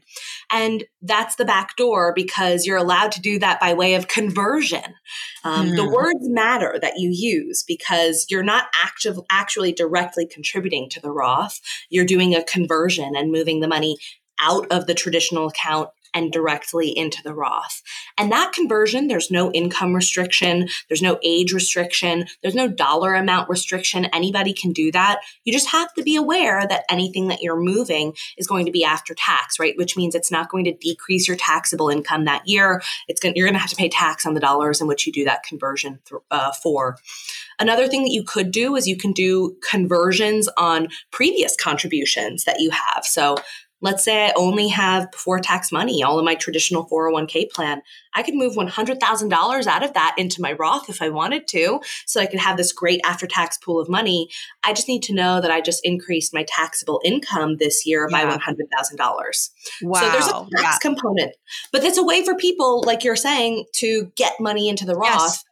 And 0.52 0.84
that's 1.02 1.36
the 1.36 1.46
back 1.46 1.76
door 1.78 2.14
because 2.14 2.66
you're 2.66 2.78
allowed 2.78 3.12
to 3.14 3.22
do 3.22 3.40
that 3.40 3.60
by 3.60 3.74
way 3.74 3.96
of 3.96 4.08
conversion. 4.08 4.84
Um, 5.44 5.70
mm. 5.70 5.76
The 5.76 5.86
hmm. 5.86 5.94
words 5.94 6.30
matter 6.30 6.78
that 6.82 6.98
you 6.98 7.10
use 7.14 7.64
because 7.64 8.26
you're 8.30 8.44
not 8.44 8.66
active, 8.84 9.18
actually 9.30 9.72
directly 9.72 10.26
contributing 10.26 10.90
to 10.90 11.00
the 11.00 11.12
Roth. 11.12 11.60
You're 11.90 12.06
doing 12.06 12.36
a 12.36 12.44
conversion 12.44 13.16
and 13.16 13.32
moving 13.32 13.60
the 13.60 13.68
money 13.68 13.98
out 14.40 14.68
of 14.72 14.88
the 14.88 14.94
traditional 14.94 15.48
account 15.48 15.90
and 16.14 16.32
directly 16.32 16.90
into 16.90 17.22
the 17.24 17.34
Roth. 17.34 17.82
And 18.18 18.32
that 18.32 18.54
conversion, 18.54 19.08
there's 19.08 19.32
no 19.32 19.52
income 19.52 19.94
restriction, 19.94 20.68
there's 20.88 21.02
no 21.02 21.20
age 21.24 21.54
restriction, 21.54 22.26
there's 22.42 22.56
no 22.56 22.68
dollar 22.68 23.16
amount 23.16 23.50
restriction. 23.50 24.06
Anybody 24.06 24.54
can 24.54 24.72
do 24.72 24.92
that. 24.92 25.22
You 25.44 25.54
just 25.54 25.70
have 25.70 25.94
to 25.94 26.04
be 26.04 26.16
aware 26.16 26.66
that 26.68 26.86
anything 26.90 27.28
that 27.28 27.42
you're 27.42 27.60
moving 27.60 28.14
is 28.38 28.48
going 28.48 28.66
to 28.66 28.72
be 28.72 28.84
after 28.84 29.14
tax, 29.14 29.60
right? 29.60 29.78
Which 29.78 29.98
means 29.98 30.16
it's 30.16 30.32
not 30.32 30.50
going 30.50 30.66
to 30.66 30.74
decrease 30.74 31.28
your 31.28 31.38
taxable 31.38 31.90
income 31.90 32.26
that 32.26 32.48
year. 32.48 32.82
It's 33.08 33.20
going 33.20 33.36
you're 33.36 33.48
going 33.48 33.56
to 33.56 33.60
have 33.60 33.70
to 33.70 33.76
pay 33.76 33.90
tax 33.90 34.26
on 34.26 34.34
the 34.34 34.40
dollars 34.40 34.82
in 34.82 34.88
which 34.88 35.06
you 35.08 35.14
do 35.14 35.26
that 35.26 35.44
conversion 35.44 36.00
th- 36.08 36.22
uh, 36.32 36.52
for. 36.52 36.98
Another 37.60 37.88
thing 37.88 38.04
that 38.04 38.12
you 38.12 38.24
could 38.24 38.52
do 38.52 38.76
is 38.76 38.88
you 38.88 38.98
can 38.98 39.12
do 39.14 39.56
conversions 39.62 40.50
on 40.58 40.88
previous 41.12 41.56
contributions 41.56 42.44
that 42.46 42.60
you 42.60 42.72
have. 42.72 43.06
So 43.06 43.36
Let's 43.82 44.04
say 44.04 44.28
I 44.28 44.34
only 44.36 44.68
have 44.70 45.12
before 45.12 45.40
tax 45.40 45.72
money, 45.72 46.04
all 46.04 46.20
in 46.20 46.26
my 46.26 46.36
traditional 46.36 46.88
401k 46.88 47.52
plan. 47.52 47.82
I 48.14 48.24
could 48.24 48.36
move 48.36 48.56
$100,000 48.56 49.68
out 49.68 49.84
of 49.84 49.94
that 49.94 50.16
into 50.18 50.42
my 50.42 50.54
Roth 50.54 50.90
if 50.90 51.02
I 51.02 51.10
wanted 51.10 51.48
to, 51.50 51.82
so 52.06 52.22
I 52.22 52.28
could 52.28 52.40
have 52.40 52.58
this 52.58 52.72
great 52.72 53.02
after 53.04 53.26
tax 53.26 53.58
pool 53.58 53.80
of 53.80 53.90
money. 53.90 54.30
I 54.64 54.74
just 54.74 54.88
need 54.88 55.04
to 55.04 55.14
know 55.14 55.42
that 55.42 55.52
I 55.52 55.62
just 55.62 55.84
increased 55.84 56.34
my 56.34 56.46
taxable 56.48 57.02
income 57.04 57.58
this 57.58 57.86
year 57.86 58.08
yeah. 58.12 58.26
by 58.26 58.38
$100,000. 58.38 59.50
Wow. 59.82 60.00
So 60.00 60.10
there's 60.12 60.28
a 60.28 60.48
tax 60.56 60.64
yeah. 60.64 60.78
component, 60.82 61.36
but 61.72 61.84
it's 61.84 61.98
a 61.98 62.04
way 62.04 62.24
for 62.24 62.36
people, 62.36 62.84
like 62.86 63.04
you're 63.04 63.16
saying, 63.16 63.66
to 63.76 64.12
get 64.16 64.34
money 64.40 64.70
into 64.70 64.86
the 64.86 64.96
Roth. 64.96 65.10
Yes. 65.10 65.44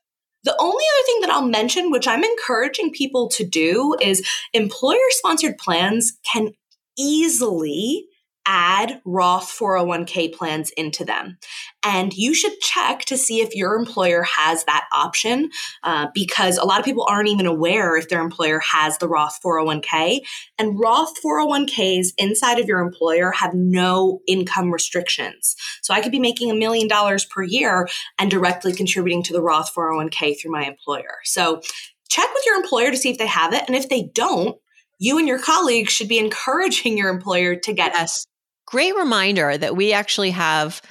The 0.43 0.55
only 0.59 0.83
other 0.95 1.05
thing 1.05 1.21
that 1.21 1.29
I'll 1.31 1.47
mention, 1.47 1.91
which 1.91 2.07
I'm 2.07 2.23
encouraging 2.23 2.91
people 2.91 3.27
to 3.29 3.43
do, 3.43 3.95
is 4.01 4.25
employer 4.53 4.97
sponsored 5.09 5.57
plans 5.57 6.13
can 6.31 6.51
easily 6.97 8.05
add 8.45 9.01
Roth 9.05 9.55
401k 9.57 10.33
plans 10.33 10.71
into 10.71 11.05
them. 11.05 11.37
And 11.83 12.13
you 12.13 12.33
should 12.33 12.59
check 12.59 13.01
to 13.05 13.17
see 13.17 13.41
if 13.41 13.55
your 13.55 13.75
employer 13.75 14.23
has 14.23 14.63
that 14.65 14.87
option 14.91 15.49
uh, 15.83 16.07
because 16.13 16.57
a 16.57 16.65
lot 16.65 16.79
of 16.79 16.85
people 16.85 17.05
aren't 17.07 17.29
even 17.29 17.45
aware 17.45 17.95
if 17.95 18.09
their 18.09 18.21
employer 18.21 18.59
has 18.59 18.97
the 18.97 19.07
Roth 19.07 19.39
401k. 19.45 20.21
And 20.57 20.79
Roth 20.79 21.13
401ks 21.23 22.07
inside 22.17 22.59
of 22.59 22.67
your 22.67 22.79
employer 22.79 23.31
have 23.31 23.53
no 23.53 24.19
income 24.27 24.71
restrictions. 24.71 25.55
So 25.81 25.93
I 25.93 26.01
could 26.01 26.11
be 26.11 26.19
making 26.19 26.49
a 26.49 26.55
million 26.55 26.87
dollars 26.87 27.25
per 27.25 27.43
year 27.43 27.87
and 28.17 28.31
directly 28.31 28.73
contributing 28.73 29.23
to 29.23 29.33
the 29.33 29.41
Roth 29.41 29.73
401k 29.75 30.39
through 30.39 30.51
my 30.51 30.63
employer. 30.63 31.17
So 31.23 31.61
check 32.09 32.27
with 32.33 32.45
your 32.45 32.55
employer 32.55 32.91
to 32.91 32.97
see 32.97 33.09
if 33.09 33.17
they 33.17 33.27
have 33.27 33.53
it. 33.53 33.63
And 33.67 33.75
if 33.75 33.89
they 33.89 34.09
don't, 34.13 34.57
you 34.99 35.17
and 35.17 35.27
your 35.27 35.39
colleagues 35.39 35.93
should 35.93 36.09
be 36.09 36.19
encouraging 36.19 36.97
your 36.97 37.09
employer 37.09 37.55
to 37.55 37.73
get 37.73 37.95
us. 37.95 38.25
great 38.65 38.95
reminder 38.95 39.57
that 39.57 39.75
we 39.75 39.93
actually 39.93 40.31
have 40.31 40.81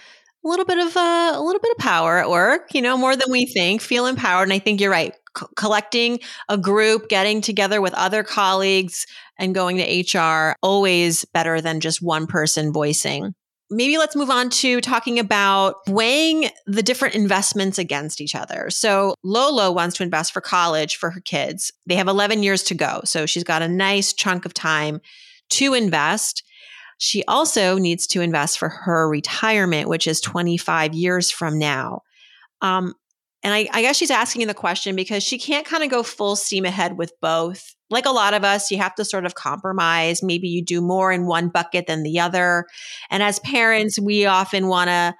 a 0.44 0.48
little 0.48 0.64
bit 0.64 0.78
of 0.78 0.96
uh, 0.96 1.32
a 1.34 1.42
little 1.42 1.60
bit 1.60 1.70
of 1.72 1.78
power 1.78 2.18
at 2.18 2.30
work, 2.30 2.74
you 2.74 2.82
know, 2.82 2.96
more 2.96 3.14
than 3.14 3.30
we 3.30 3.46
think, 3.46 3.80
feel 3.80 4.06
empowered. 4.06 4.48
And 4.48 4.52
I 4.52 4.58
think 4.58 4.80
you're 4.80 4.90
right. 4.90 5.14
C- 5.38 5.46
collecting 5.56 6.20
a 6.48 6.56
group, 6.56 7.08
getting 7.08 7.40
together 7.40 7.80
with 7.80 7.94
other 7.94 8.22
colleagues 8.22 9.06
and 9.38 9.54
going 9.54 9.76
to 9.76 10.18
HR, 10.18 10.56
always 10.62 11.24
better 11.26 11.60
than 11.60 11.80
just 11.80 12.02
one 12.02 12.26
person 12.26 12.72
voicing. 12.72 13.34
Maybe 13.70 13.98
let's 13.98 14.16
move 14.16 14.30
on 14.30 14.48
to 14.50 14.80
talking 14.80 15.18
about 15.18 15.76
weighing 15.86 16.50
the 16.66 16.82
different 16.82 17.14
investments 17.14 17.78
against 17.78 18.20
each 18.20 18.34
other. 18.34 18.70
So 18.70 19.14
Lolo 19.22 19.70
wants 19.70 19.96
to 19.96 20.02
invest 20.02 20.32
for 20.32 20.40
college 20.40 20.96
for 20.96 21.10
her 21.10 21.20
kids. 21.20 21.70
They 21.86 21.96
have 21.96 22.08
11 22.08 22.42
years 22.42 22.62
to 22.64 22.74
go. 22.74 23.02
So 23.04 23.26
she's 23.26 23.44
got 23.44 23.60
a 23.62 23.68
nice 23.68 24.12
chunk 24.14 24.46
of 24.46 24.54
time 24.54 25.00
to 25.50 25.74
invest. 25.74 26.42
She 26.96 27.22
also 27.24 27.78
needs 27.78 28.06
to 28.08 28.22
invest 28.22 28.58
for 28.58 28.68
her 28.68 29.08
retirement, 29.08 29.88
which 29.88 30.06
is 30.06 30.20
25 30.20 30.94
years 30.94 31.30
from 31.30 31.58
now. 31.58 32.02
Um, 32.62 32.94
And 33.44 33.54
I, 33.54 33.68
I 33.72 33.82
guess 33.82 33.96
she's 33.96 34.10
asking 34.10 34.46
the 34.48 34.54
question 34.54 34.96
because 34.96 35.22
she 35.22 35.38
can't 35.38 35.64
kind 35.66 35.84
of 35.84 35.90
go 35.90 36.02
full 36.02 36.34
steam 36.34 36.64
ahead 36.64 36.98
with 36.98 37.12
both. 37.20 37.74
Like 37.90 38.06
a 38.06 38.10
lot 38.10 38.34
of 38.34 38.44
us, 38.44 38.70
you 38.70 38.78
have 38.78 38.94
to 38.96 39.04
sort 39.04 39.24
of 39.24 39.34
compromise. 39.34 40.22
Maybe 40.22 40.48
you 40.48 40.62
do 40.62 40.80
more 40.80 41.10
in 41.10 41.26
one 41.26 41.48
bucket 41.48 41.86
than 41.86 42.02
the 42.02 42.20
other. 42.20 42.66
And 43.10 43.22
as 43.22 43.38
parents, 43.40 43.98
we 43.98 44.26
often 44.26 44.68
want 44.68 44.88
to 44.88 45.14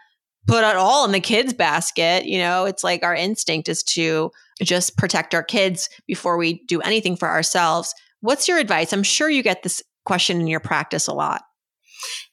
put 0.47 0.65
it 0.65 0.77
all 0.77 1.05
in 1.05 1.13
the 1.13 1.21
kids' 1.21 1.53
basket. 1.53 2.25
You 2.27 2.39
know, 2.39 2.65
it's 2.65 2.85
like 2.85 3.03
our 3.03 3.15
instinct 3.15 3.69
is 3.69 3.83
to 3.85 4.31
just 4.63 4.97
protect 4.97 5.35
our 5.35 5.43
kids 5.43 5.89
before 6.07 6.37
we 6.37 6.65
do 6.67 6.81
anything 6.81 7.17
for 7.17 7.29
ourselves. 7.29 7.95
What's 8.21 8.49
your 8.49 8.59
advice? 8.59 8.93
I'm 8.93 9.03
sure 9.03 9.31
you 9.31 9.43
get 9.43 9.63
this 9.63 9.83
question 10.05 10.41
in 10.41 10.47
your 10.47 10.61
practice 10.61 11.07
a 11.07 11.15
lot. 11.15 11.43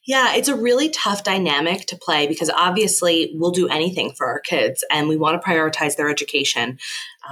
Yeah, 0.08 0.36
it's 0.36 0.48
a 0.48 0.56
really 0.56 0.90
tough 0.90 1.24
dynamic 1.24 1.88
to 1.88 1.98
play 1.98 2.28
because 2.28 2.52
obviously 2.52 3.32
we'll 3.36 3.52
do 3.52 3.68
anything 3.68 4.14
for 4.16 4.28
our 4.28 4.40
kids 4.40 4.86
and 4.92 5.08
we 5.10 5.18
want 5.18 5.42
to 5.42 5.48
prioritize 5.48 5.96
their 5.96 6.10
education. 6.10 6.78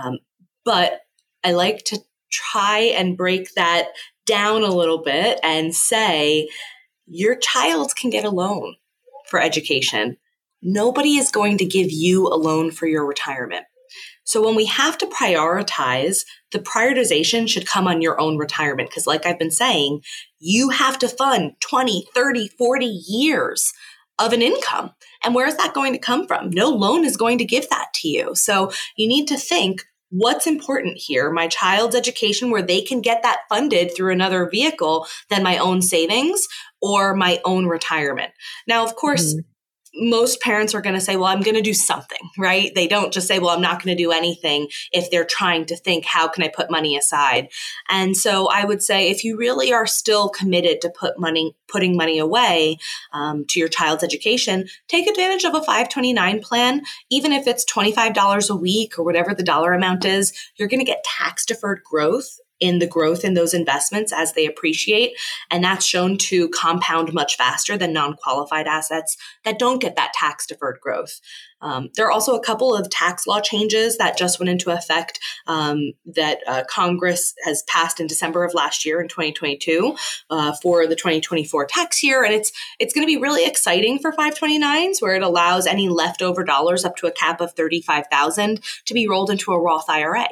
Um, 0.04 0.20
but 0.66 1.02
I 1.44 1.52
like 1.52 1.84
to 1.86 2.00
try 2.34 2.80
and 2.80 3.18
break 3.18 3.54
that 3.54 3.90
down 4.26 4.64
a 4.64 4.74
little 4.74 5.02
bit 5.04 5.40
and 5.44 5.76
say 5.76 6.50
your 7.06 7.36
child 7.36 7.96
can 7.96 8.10
get 8.10 8.26
a 8.26 8.30
loan 8.30 8.76
for 9.28 9.40
education. 9.42 10.18
Nobody 10.62 11.18
is 11.18 11.32
going 11.32 11.58
to 11.60 11.66
give 11.66 11.92
you 11.92 12.28
a 12.28 12.36
loan 12.36 12.72
for 12.72 12.88
your 12.88 13.06
retirement. 13.06 13.66
So 14.26 14.44
when 14.44 14.56
we 14.56 14.66
have 14.66 14.98
to 15.00 15.06
prioritize, 15.06 16.26
the 16.52 16.60
prioritization 16.60 17.48
should 17.48 17.68
come 17.68 17.88
on 17.88 18.02
your 18.02 18.20
own 18.20 18.38
retirement. 18.38 18.90
Because 18.90 19.06
like 19.06 19.26
I've 19.26 19.40
been 19.40 19.52
saying, 19.52 20.02
you 20.40 20.70
have 20.70 20.98
to 21.00 21.10
fund 21.10 21.54
20, 21.60 22.08
30, 22.16 22.48
40 22.58 22.86
years 22.86 23.72
of 24.20 24.32
an 24.32 24.42
income. 24.42 24.92
And 25.24 25.36
where 25.36 25.48
is 25.48 25.58
that 25.58 25.74
going 25.74 25.94
to 25.94 26.00
come 26.00 26.26
from? 26.28 26.50
No 26.50 26.70
loan 26.70 27.04
is 27.04 27.18
going 27.18 27.38
to 27.40 27.46
give 27.46 27.70
that 27.70 27.88
to 27.96 28.08
you. 28.08 28.36
So 28.36 28.72
you 28.96 29.08
need 29.08 29.28
to 29.28 29.38
think 29.38 29.86
what's 30.16 30.46
important 30.46 30.96
here 30.98 31.32
my 31.32 31.48
child's 31.48 31.96
education 31.96 32.52
where 32.52 32.62
they 32.62 32.82
can 32.82 33.02
get 33.02 33.24
that 33.24 33.42
funded 33.50 33.96
through 33.96 34.12
another 34.12 34.48
vehicle 34.50 35.08
than 35.30 35.42
my 35.42 35.58
own 35.58 35.82
savings 35.82 36.48
or 36.82 37.16
my 37.16 37.40
own 37.46 37.66
retirement. 37.66 38.32
Now 38.68 38.84
of 38.84 38.96
course 38.96 39.34
mm-hmm 39.34 39.53
most 39.96 40.42
parents 40.42 40.74
are 40.74 40.82
going 40.82 40.96
to 40.96 41.02
say, 41.02 41.16
well, 41.16 41.28
I'm 41.28 41.42
going 41.42 41.56
to 41.56 41.62
do 41.62 41.74
something, 41.74 42.18
right? 42.38 42.72
They 42.74 42.88
don't 42.88 43.14
just 43.14 43.28
say, 43.28 43.40
well, 43.40 43.52
I'm 43.52 43.62
not 43.62 43.84
going 43.84 43.96
to 43.96 44.04
do 44.04 44.12
anything 44.12 44.68
if 44.92 45.12
they're 45.12 45.26
trying 45.26 45.66
to 45.68 45.76
think, 45.76 46.06
how 46.06 46.28
can 46.28 46.44
I 46.44 46.48
put 46.48 46.72
money 46.72 46.98
aside? 46.98 47.50
And 47.90 48.18
so 48.18 48.48
I 48.48 48.66
would 48.66 48.82
say, 48.82 49.12
if 49.12 49.24
you 49.24 49.38
really 49.38 49.72
are 49.72 49.86
still 49.86 50.30
committed 50.30 50.82
to 50.82 50.90
put 50.90 51.20
money, 51.20 51.56
putting 51.68 51.96
money 51.96 52.18
away 52.18 52.78
um, 53.12 53.46
to 53.50 53.60
your 53.60 53.70
child's 53.70 54.04
education, 54.04 54.68
take 54.88 55.08
advantage 55.08 55.44
of 55.44 55.54
a 55.54 55.60
529 55.60 56.42
plan. 56.42 56.82
Even 57.10 57.32
if 57.32 57.46
it's 57.46 57.66
$25 57.66 58.50
a 58.50 58.56
week 58.56 58.98
or 58.98 59.04
whatever 59.04 59.34
the 59.34 59.44
dollar 59.44 59.74
amount 59.74 60.06
is, 60.06 60.34
you're 60.56 60.70
going 60.70 60.80
to 60.80 60.86
get 60.86 61.04
tax 61.04 61.46
deferred 61.46 61.82
growth 61.84 62.40
in 62.64 62.80
the 62.80 62.88
growth 62.88 63.26
in 63.26 63.34
those 63.34 63.54
investments 63.54 64.14
as 64.14 64.32
they 64.34 64.46
appreciate. 64.46 65.12
And 65.52 65.62
that's 65.62 65.86
shown 65.86 66.18
to 66.30 66.48
compound 66.50 67.14
much 67.14 67.36
faster 67.36 67.78
than 67.78 67.92
non 67.92 68.16
qualified 68.16 68.68
assets 68.68 69.18
that 69.44 69.60
don't 69.60 69.82
get 69.82 69.98
that 69.98 70.14
tax 70.14 70.48
deferred 70.48 70.80
growth. 70.80 71.20
Um, 71.60 71.90
there 71.96 72.06
are 72.06 72.12
also 72.12 72.36
a 72.36 72.44
couple 72.44 72.74
of 72.74 72.90
tax 72.90 73.28
law 73.28 73.42
changes 73.42 73.98
that 73.98 74.18
just 74.18 74.40
went 74.40 74.50
into 74.50 74.72
effect 74.72 75.20
um, 75.48 75.92
that 76.06 76.40
uh, 76.48 76.64
Congress 76.70 77.34
has 77.44 77.64
passed 77.68 78.00
in 78.00 78.08
December 78.08 78.46
of 78.46 78.54
last 78.54 78.86
year 78.86 79.02
in 79.02 79.10
2022 79.10 79.96
uh, 80.30 80.54
for 80.62 80.88
the 80.88 80.96
2024 80.96 81.66
tax 81.66 82.02
year, 82.02 82.24
and 82.24 82.34
it's 82.34 82.52
it's 82.80 82.94
going 82.94 83.06
to 83.06 83.14
be 83.14 83.22
really 83.22 83.46
exciting 83.46 84.00
for 84.00 84.14
529s, 84.14 85.02
where 85.02 85.16
it 85.16 85.24
allows 85.24 85.68
any 85.68 85.90
leftover 85.90 86.46
dollars 86.46 86.86
up 86.86 86.96
to 86.98 87.08
a 87.08 87.12
cap 87.12 87.42
of 87.42 87.54
35,000 87.54 88.62
to 88.86 88.94
be 88.94 89.08
rolled 89.08 89.30
into 89.30 89.52
a 89.52 89.60
Roth 89.60 89.90
IRA 89.90 90.28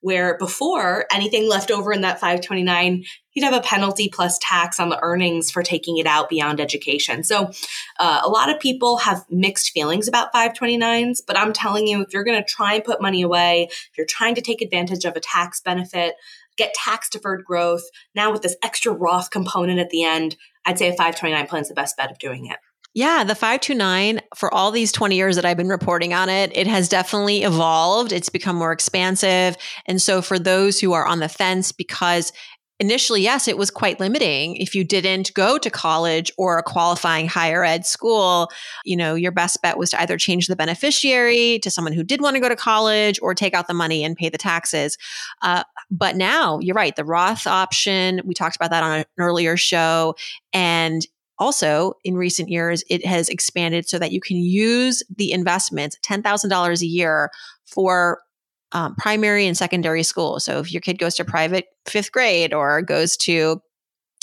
where 0.00 0.38
before 0.38 1.06
anything 1.12 1.48
left 1.48 1.70
over 1.70 1.92
in 1.92 2.02
that 2.02 2.20
529 2.20 3.04
you'd 3.34 3.44
have 3.44 3.54
a 3.54 3.60
penalty 3.60 4.08
plus 4.12 4.38
tax 4.40 4.80
on 4.80 4.88
the 4.88 4.98
earnings 5.00 5.50
for 5.50 5.62
taking 5.62 5.98
it 5.98 6.06
out 6.06 6.28
beyond 6.28 6.60
education. 6.60 7.22
So 7.22 7.50
uh, 8.00 8.20
a 8.24 8.28
lot 8.28 8.50
of 8.50 8.58
people 8.58 8.96
have 8.98 9.24
mixed 9.30 9.70
feelings 9.70 10.08
about 10.08 10.32
529s 10.32 11.18
but 11.26 11.38
i'm 11.38 11.52
telling 11.52 11.86
you 11.86 12.00
if 12.02 12.12
you're 12.12 12.24
going 12.24 12.42
to 12.42 12.48
try 12.48 12.74
and 12.74 12.84
put 12.84 13.02
money 13.02 13.22
away 13.22 13.68
if 13.70 13.96
you're 13.96 14.06
trying 14.06 14.34
to 14.34 14.40
take 14.40 14.62
advantage 14.62 15.04
of 15.04 15.16
a 15.16 15.20
tax 15.20 15.60
benefit 15.60 16.14
get 16.56 16.74
tax 16.74 17.08
deferred 17.08 17.44
growth 17.44 17.82
now 18.14 18.32
with 18.32 18.42
this 18.42 18.56
extra 18.62 18.92
roth 18.92 19.30
component 19.30 19.78
at 19.78 19.90
the 19.90 20.04
end 20.04 20.36
i'd 20.66 20.78
say 20.78 20.88
a 20.88 20.92
529 20.92 21.46
plan 21.46 21.62
is 21.62 21.68
the 21.68 21.74
best 21.74 21.96
bet 21.96 22.10
of 22.10 22.18
doing 22.18 22.46
it 22.46 22.58
yeah, 22.94 23.22
the 23.22 23.34
529 23.34 24.20
for 24.34 24.52
all 24.52 24.70
these 24.70 24.92
20 24.92 25.14
years 25.14 25.36
that 25.36 25.44
I've 25.44 25.56
been 25.56 25.68
reporting 25.68 26.14
on 26.14 26.28
it, 26.28 26.50
it 26.56 26.66
has 26.66 26.88
definitely 26.88 27.42
evolved. 27.42 28.12
It's 28.12 28.28
become 28.28 28.56
more 28.56 28.72
expansive. 28.72 29.56
And 29.86 30.00
so 30.00 30.22
for 30.22 30.38
those 30.38 30.80
who 30.80 30.92
are 30.94 31.06
on 31.06 31.20
the 31.20 31.28
fence 31.28 31.70
because 31.70 32.32
initially, 32.80 33.22
yes, 33.22 33.48
it 33.48 33.58
was 33.58 33.70
quite 33.70 33.98
limiting. 33.98 34.56
If 34.56 34.74
you 34.74 34.84
didn't 34.84 35.34
go 35.34 35.58
to 35.58 35.70
college 35.70 36.30
or 36.38 36.58
a 36.58 36.62
qualifying 36.62 37.26
higher 37.26 37.64
ed 37.64 37.84
school, 37.84 38.50
you 38.84 38.96
know, 38.96 39.14
your 39.14 39.32
best 39.32 39.60
bet 39.62 39.78
was 39.78 39.90
to 39.90 40.00
either 40.00 40.16
change 40.16 40.46
the 40.46 40.56
beneficiary 40.56 41.58
to 41.60 41.70
someone 41.70 41.92
who 41.92 42.04
did 42.04 42.20
want 42.20 42.36
to 42.36 42.40
go 42.40 42.48
to 42.48 42.56
college 42.56 43.18
or 43.20 43.34
take 43.34 43.54
out 43.54 43.66
the 43.66 43.74
money 43.74 44.04
and 44.04 44.16
pay 44.16 44.28
the 44.28 44.38
taxes. 44.38 44.96
Uh, 45.42 45.64
but 45.90 46.16
now 46.16 46.58
you're 46.60 46.74
right. 46.74 46.94
The 46.94 47.04
Roth 47.04 47.46
option, 47.46 48.20
we 48.24 48.34
talked 48.34 48.56
about 48.56 48.70
that 48.70 48.82
on 48.82 49.00
an 49.00 49.04
earlier 49.18 49.56
show. 49.56 50.14
And 50.52 51.04
also, 51.38 51.94
in 52.04 52.16
recent 52.16 52.48
years, 52.48 52.82
it 52.90 53.04
has 53.06 53.28
expanded 53.28 53.88
so 53.88 53.98
that 53.98 54.12
you 54.12 54.20
can 54.20 54.36
use 54.36 55.02
the 55.16 55.32
investments, 55.32 55.96
$10,000 56.04 56.82
a 56.82 56.86
year 56.86 57.30
for 57.66 58.20
um, 58.72 58.94
primary 58.96 59.46
and 59.46 59.56
secondary 59.56 60.02
school. 60.02 60.40
So 60.40 60.58
if 60.58 60.72
your 60.72 60.80
kid 60.80 60.98
goes 60.98 61.14
to 61.14 61.24
private 61.24 61.66
fifth 61.86 62.12
grade 62.12 62.52
or 62.52 62.82
goes 62.82 63.16
to 63.18 63.60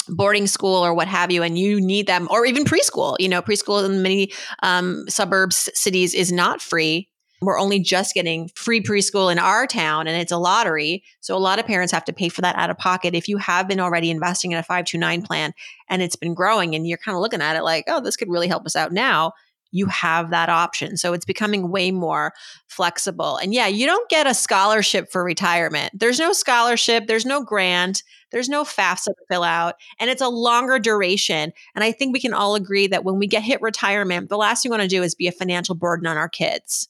boarding 0.07 0.45
school 0.45 0.85
or 0.85 0.93
what 0.93 1.07
have 1.07 1.31
you, 1.31 1.41
and 1.41 1.57
you 1.57 1.81
need 1.81 2.05
them, 2.05 2.27
or 2.29 2.45
even 2.45 2.63
preschool, 2.63 3.15
you 3.19 3.29
know, 3.29 3.41
preschool 3.41 3.83
in 3.83 4.03
many 4.03 4.31
um, 4.61 5.05
suburbs, 5.07 5.69
cities 5.73 6.13
is 6.13 6.31
not 6.31 6.61
free 6.61 7.09
we're 7.45 7.59
only 7.59 7.79
just 7.79 8.13
getting 8.13 8.49
free 8.55 8.81
preschool 8.81 9.31
in 9.31 9.39
our 9.39 9.67
town 9.67 10.07
and 10.07 10.19
it's 10.19 10.31
a 10.31 10.37
lottery. 10.37 11.03
So 11.19 11.35
a 11.35 11.39
lot 11.39 11.59
of 11.59 11.65
parents 11.65 11.91
have 11.93 12.05
to 12.05 12.13
pay 12.13 12.29
for 12.29 12.41
that 12.41 12.55
out 12.55 12.69
of 12.69 12.77
pocket. 12.77 13.15
If 13.15 13.27
you 13.27 13.37
have 13.37 13.67
been 13.67 13.79
already 13.79 14.09
investing 14.09 14.51
in 14.51 14.57
a 14.57 14.63
529 14.63 15.21
plan 15.21 15.53
and 15.89 16.01
it's 16.01 16.15
been 16.15 16.33
growing 16.33 16.75
and 16.75 16.87
you're 16.87 16.97
kind 16.97 17.15
of 17.15 17.21
looking 17.21 17.41
at 17.41 17.55
it 17.55 17.63
like, 17.63 17.85
oh, 17.87 18.01
this 18.01 18.15
could 18.15 18.29
really 18.29 18.47
help 18.47 18.65
us 18.65 18.75
out 18.75 18.91
now, 18.91 19.33
you 19.75 19.87
have 19.87 20.29
that 20.29 20.47
option. 20.47 20.95
So 20.95 21.11
it's 21.11 21.25
becoming 21.25 21.69
way 21.69 21.91
more 21.91 22.33
flexible. 22.67 23.35
And 23.37 23.53
yeah, 23.53 23.67
you 23.67 23.85
don't 23.85 24.09
get 24.09 24.25
a 24.25 24.33
scholarship 24.33 25.11
for 25.11 25.23
retirement. 25.23 25.91
There's 25.93 26.19
no 26.19 26.31
scholarship, 26.31 27.07
there's 27.07 27.25
no 27.25 27.43
grant, 27.43 28.01
there's 28.31 28.47
no 28.47 28.63
FAFSA 28.63 29.05
to 29.05 29.25
fill 29.29 29.43
out, 29.43 29.75
and 29.99 30.09
it's 30.09 30.21
a 30.21 30.29
longer 30.29 30.79
duration. 30.79 31.51
And 31.75 31.83
I 31.83 31.91
think 31.91 32.13
we 32.13 32.21
can 32.21 32.33
all 32.33 32.55
agree 32.55 32.87
that 32.87 33.03
when 33.03 33.19
we 33.19 33.27
get 33.27 33.43
hit 33.43 33.61
retirement, 33.61 34.29
the 34.29 34.37
last 34.37 34.63
thing 34.63 34.69
we 34.71 34.77
want 34.77 34.89
to 34.89 34.95
do 34.95 35.03
is 35.03 35.13
be 35.13 35.27
a 35.27 35.31
financial 35.33 35.75
burden 35.75 36.07
on 36.07 36.17
our 36.17 36.29
kids. 36.29 36.87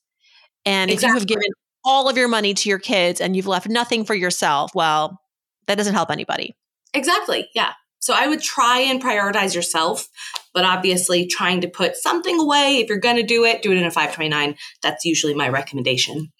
And 0.65 0.89
exactly. 0.89 1.08
if 1.08 1.13
you 1.13 1.19
have 1.19 1.28
given 1.28 1.51
all 1.84 2.10
of 2.10 2.17
your 2.17 2.28
money 2.28 2.54
to 2.54 2.69
your 2.69 2.80
kids 2.80 3.21
and 3.21 3.36
you've 3.36 3.47
left 3.47 3.69
nothing 3.69 4.06
for 4.06 4.15
yourself, 4.15 4.71
well, 4.73 5.21
that 5.67 5.75
doesn't 5.75 5.93
help 5.93 6.10
anybody. 6.10 6.56
Exactly. 6.93 7.49
Yeah. 7.54 7.73
So 7.99 8.13
I 8.15 8.28
would 8.28 8.41
try 8.41 8.80
and 8.80 9.01
prioritize 9.01 9.56
yourself, 9.56 10.08
but 10.54 10.63
obviously 10.63 11.28
trying 11.28 11.62
to 11.62 11.67
put 11.67 11.95
something 11.95 12.39
away. 12.39 12.78
If 12.78 12.89
you're 12.89 12.99
going 12.99 13.15
to 13.15 13.23
do 13.23 13.45
it, 13.45 13.62
do 13.62 13.71
it 13.71 13.78
in 13.78 13.86
a 13.86 13.91
529. 13.91 14.56
That's 14.82 15.06
usually 15.06 15.34
my 15.34 15.49
recommendation. 15.49 16.32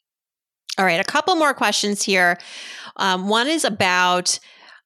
All 0.78 0.86
right. 0.86 1.00
A 1.00 1.04
couple 1.04 1.36
more 1.36 1.54
questions 1.54 2.04
here. 2.04 2.38
Um, 2.98 3.30
one 3.30 3.48
is 3.48 3.66
about 3.66 4.40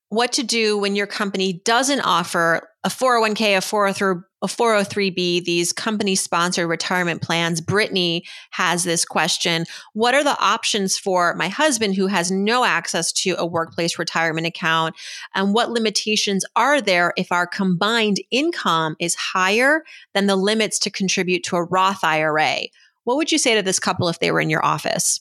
what 0.10 0.34
to 0.34 0.44
do 0.44 0.78
when 0.78 0.96
your 0.96 1.08
company 1.08 1.62
doesn't 1.66 2.02
offer 2.02 2.70
a 2.84 2.90
401k, 2.90 3.58
a 3.58 3.62
403 3.62 4.24
a 4.42 4.48
403b, 4.48 5.44
these 5.44 5.74
company 5.74 6.16
sponsored 6.16 6.70
retirement 6.70 7.22
plans. 7.22 7.60
Brittany 7.60 8.24
has 8.52 8.84
this 8.84 9.04
question. 9.04 9.66
What 9.94 10.16
are 10.16 10.24
the 10.24 10.40
options 10.40 10.98
for 10.98 11.36
my 11.36 11.50
husband 11.50 11.96
who 11.96 12.08
has 12.08 12.32
no 12.32 12.64
access 12.64 13.12
to 13.14 13.36
a 13.38 13.46
workplace 13.46 14.00
retirement 14.00 14.48
account? 14.48 14.96
And 15.36 15.54
what 15.54 15.72
limitations 15.72 16.46
are 16.56 16.80
there 16.80 17.14
if 17.18 17.32
our 17.32 17.48
combined 17.48 18.22
income 18.32 18.96
is 19.00 19.16
higher 19.16 19.84
than 20.14 20.28
the 20.28 20.38
limits 20.38 20.80
to 20.80 20.90
contribute 20.90 21.44
to 21.44 21.58
a 21.58 21.64
Roth 21.64 22.04
IRA? 22.04 22.60
What 23.04 23.18
would 23.18 23.32
you 23.32 23.38
say 23.38 23.56
to 23.56 23.62
this 23.62 23.80
couple 23.80 24.08
if 24.08 24.20
they 24.20 24.32
were 24.32 24.42
in 24.42 24.50
your 24.50 24.66
office? 24.66 25.20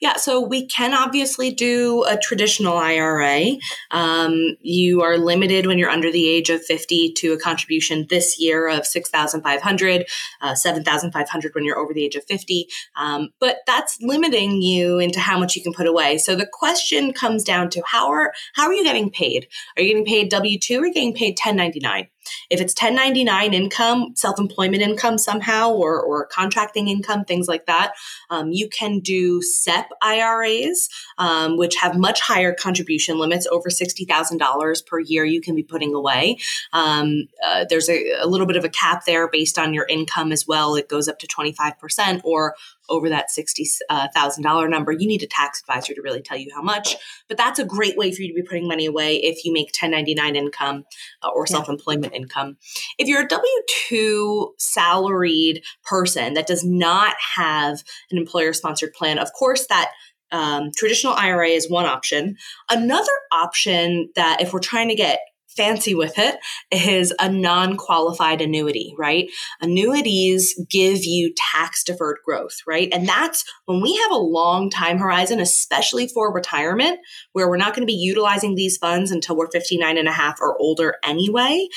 Yeah, 0.00 0.16
so 0.16 0.40
we 0.40 0.66
can 0.66 0.94
obviously 0.94 1.52
do 1.52 2.04
a 2.08 2.16
traditional 2.16 2.76
IRA. 2.76 3.56
Um, 3.90 4.56
you 4.60 5.02
are 5.02 5.18
limited 5.18 5.66
when 5.66 5.78
you're 5.78 5.90
under 5.90 6.10
the 6.10 6.28
age 6.28 6.50
of 6.50 6.64
50 6.64 7.12
to 7.18 7.32
a 7.32 7.38
contribution 7.38 8.06
this 8.08 8.40
year 8.40 8.68
of 8.68 8.86
6,500, 8.86 10.06
uh, 10.40 10.54
7,500 10.54 11.54
when 11.54 11.64
you're 11.64 11.78
over 11.78 11.92
the 11.92 12.04
age 12.04 12.16
of 12.16 12.24
50. 12.24 12.68
Um, 12.96 13.30
but 13.40 13.58
that's 13.66 13.98
limiting 14.00 14.62
you 14.62 14.98
into 14.98 15.20
how 15.20 15.38
much 15.38 15.56
you 15.56 15.62
can 15.62 15.72
put 15.72 15.86
away. 15.86 16.18
So 16.18 16.34
the 16.34 16.48
question 16.50 17.12
comes 17.12 17.44
down 17.44 17.70
to 17.70 17.82
how 17.86 18.10
are 18.10 18.32
how 18.54 18.66
are 18.66 18.74
you 18.74 18.84
getting 18.84 19.10
paid? 19.10 19.48
Are 19.76 19.82
you 19.82 19.88
getting 19.88 20.04
paid 20.04 20.30
W 20.30 20.58
two 20.58 20.78
or 20.78 20.82
are 20.82 20.86
you 20.86 20.94
getting 20.94 21.14
paid 21.14 21.38
1099? 21.38 22.08
If 22.50 22.60
it's 22.60 22.74
1099 22.80 23.54
income, 23.54 24.12
self 24.14 24.38
employment 24.38 24.82
income 24.82 25.18
somehow, 25.18 25.70
or, 25.70 26.00
or 26.00 26.26
contracting 26.26 26.88
income, 26.88 27.24
things 27.24 27.48
like 27.48 27.66
that, 27.66 27.92
um, 28.30 28.50
you 28.52 28.68
can 28.68 29.00
do 29.00 29.42
SEP 29.42 29.90
IRAs, 30.02 30.88
um, 31.18 31.56
which 31.56 31.76
have 31.76 31.96
much 31.96 32.20
higher 32.20 32.54
contribution 32.54 33.18
limits 33.18 33.46
over 33.46 33.68
$60,000 33.68 34.86
per 34.86 35.00
year 35.00 35.24
you 35.24 35.40
can 35.40 35.54
be 35.54 35.62
putting 35.62 35.94
away. 35.94 36.38
Um, 36.72 37.28
uh, 37.44 37.64
there's 37.68 37.88
a, 37.88 38.12
a 38.20 38.26
little 38.26 38.46
bit 38.46 38.56
of 38.56 38.64
a 38.64 38.68
cap 38.68 39.04
there 39.06 39.28
based 39.28 39.58
on 39.58 39.74
your 39.74 39.86
income 39.88 40.32
as 40.32 40.46
well. 40.46 40.74
It 40.74 40.88
goes 40.88 41.08
up 41.08 41.18
to 41.20 41.26
25% 41.26 42.20
or 42.24 42.54
over 42.90 43.08
that 43.08 43.28
$60,000 43.30 43.84
uh, 43.88 44.66
number, 44.66 44.92
you 44.92 45.06
need 45.06 45.22
a 45.22 45.26
tax 45.26 45.60
advisor 45.60 45.94
to 45.94 46.02
really 46.02 46.20
tell 46.20 46.36
you 46.36 46.50
how 46.54 46.60
much. 46.60 46.96
But 47.28 47.38
that's 47.38 47.58
a 47.58 47.64
great 47.64 47.96
way 47.96 48.12
for 48.12 48.22
you 48.22 48.28
to 48.28 48.34
be 48.34 48.42
putting 48.42 48.68
money 48.68 48.86
away 48.86 49.16
if 49.16 49.44
you 49.44 49.52
make 49.52 49.68
1099 49.68 50.36
income 50.36 50.84
uh, 51.22 51.28
or 51.28 51.46
self 51.46 51.68
employment 51.68 52.09
income. 52.12 52.56
If 52.98 53.08
you're 53.08 53.22
a 53.22 53.28
W 53.28 53.62
2 53.88 54.54
salaried 54.58 55.62
person 55.84 56.34
that 56.34 56.46
does 56.46 56.64
not 56.64 57.14
have 57.36 57.82
an 58.10 58.18
employer 58.18 58.52
sponsored 58.52 58.92
plan, 58.92 59.18
of 59.18 59.32
course, 59.32 59.66
that 59.68 59.90
um, 60.32 60.70
traditional 60.76 61.14
IRA 61.14 61.48
is 61.48 61.68
one 61.68 61.86
option. 61.86 62.36
Another 62.70 63.12
option 63.32 64.10
that, 64.14 64.40
if 64.40 64.52
we're 64.52 64.60
trying 64.60 64.88
to 64.88 64.94
get 64.94 65.20
fancy 65.56 65.94
with 65.94 66.18
it 66.18 66.36
is 66.70 67.12
a 67.18 67.30
non 67.30 67.76
qualified 67.76 68.40
annuity, 68.40 68.94
right? 68.98 69.30
Annuities 69.60 70.54
give 70.68 71.04
you 71.04 71.32
tax 71.36 71.84
deferred 71.84 72.18
growth, 72.24 72.58
right? 72.66 72.88
And 72.92 73.08
that's 73.08 73.44
when 73.66 73.80
we 73.80 73.96
have 73.96 74.12
a 74.12 74.16
long 74.16 74.70
time 74.70 74.98
horizon, 74.98 75.40
especially 75.40 76.08
for 76.08 76.32
retirement, 76.32 76.98
where 77.32 77.48
we're 77.48 77.56
not 77.56 77.74
going 77.74 77.82
to 77.82 77.92
be 77.92 77.92
utilizing 77.92 78.54
these 78.54 78.76
funds 78.76 79.10
until 79.10 79.36
we're 79.36 79.50
59 79.50 79.98
and 79.98 80.08
a 80.08 80.12
half 80.12 80.40
or 80.40 80.56
older 80.58 80.94
anyway. 81.04 81.68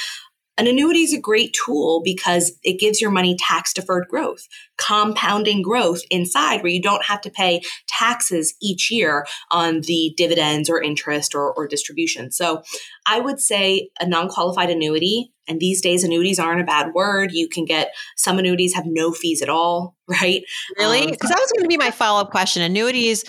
An 0.58 0.68
annuity 0.68 1.00
is 1.00 1.13
a 1.13 1.20
great 1.20 1.56
tool 1.66 2.02
because 2.04 2.52
it 2.63 2.80
gives 2.80 3.02
your 3.02 3.10
money 3.10 3.36
tax 3.39 3.74
deferred 3.74 4.08
growth, 4.08 4.48
compounding 4.78 5.63
growth 5.63 6.02
inside 6.12 6.62
where 6.62 6.72
you 6.72 6.82
don't 6.82 7.06
have 7.06 7.22
to 7.22 7.32
pay 7.32 7.62
taxes 7.88 8.54
each 8.62 8.92
year 8.92 9.26
on 9.50 9.82
the 9.82 10.13
dividends 10.16 10.70
or 10.70 10.82
interest 10.82 11.34
or, 11.34 11.52
or 11.54 11.68
distribution. 11.68 12.32
So 12.32 12.62
I 13.08 13.20
would 13.20 13.39
say 13.39 13.89
a 14.00 14.06
non 14.06 14.30
qualified 14.30 14.70
annuity, 14.70 15.32
and 15.48 15.60
these 15.60 15.82
days 15.82 16.04
annuities 16.04 16.39
aren't 16.39 16.62
a 16.62 16.66
bad 16.66 16.94
word. 16.94 17.32
You 17.32 17.50
can 17.50 17.66
get 17.66 17.94
some 18.16 18.38
annuities 18.38 18.76
have 18.76 18.86
no 18.86 19.12
fees 19.12 19.42
at 19.42 19.50
all, 19.50 19.96
right? 20.08 20.44
Really? 20.78 21.08
Because 21.10 21.32
um, 21.32 21.36
that 21.36 21.39
was 21.39 21.52
going 21.52 21.63
to 21.63 21.70
be 21.70 21.78
my 21.78 21.92
follow 21.92 22.22
up 22.22 22.30
question. 22.30 22.62
Annuities 22.62 23.26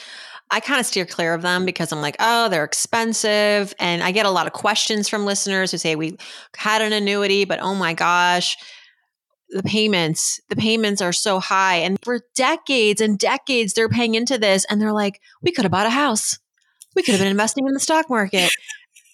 I 0.55 0.61
kind 0.61 0.79
of 0.79 0.87
steer 0.87 1.05
clear 1.05 1.35
of 1.35 1.43
them 1.43 1.67
because 1.67 1.91
I'm 1.91 2.01
like, 2.01 2.15
oh, 2.21 2.49
they're 2.49 2.63
expensive. 2.63 3.75
And 3.81 4.05
I 4.05 4.13
get 4.13 4.25
a 4.25 4.31
lot 4.31 4.47
of 4.47 4.53
questions 4.53 5.09
from 5.09 5.27
listeners 5.27 5.73
who 5.73 5.79
say, 5.79 5.97
we 5.97 6.17
had 6.57 6.81
an 6.81 6.93
annuity, 6.93 7.45
but 7.45 7.59
oh 7.61 7.75
my 7.75 7.93
gosh, 7.93 8.57
the 9.49 9.65
payments, 9.65 10.41
the 10.51 10.55
payments 10.55 11.03
are 11.03 11.13
so 11.13 11.41
high. 11.41 11.79
And 11.79 11.99
for 12.05 12.21
decades 12.37 13.01
and 13.01 13.19
decades, 13.19 13.73
they're 13.73 13.89
paying 13.89 14.15
into 14.15 14.39
this. 14.39 14.65
And 14.67 14.81
they're 14.81 14.93
like, 14.93 15.21
we 15.43 15.51
could 15.51 15.65
have 15.65 15.73
bought 15.73 15.89
a 15.89 15.91
house. 15.91 16.39
We 16.95 17.03
could 17.03 17.15
have 17.15 17.21
been 17.21 17.33
investing 17.33 17.67
in 17.67 17.75
the 17.75 17.81
stock 17.81 18.09
market. 18.09 18.53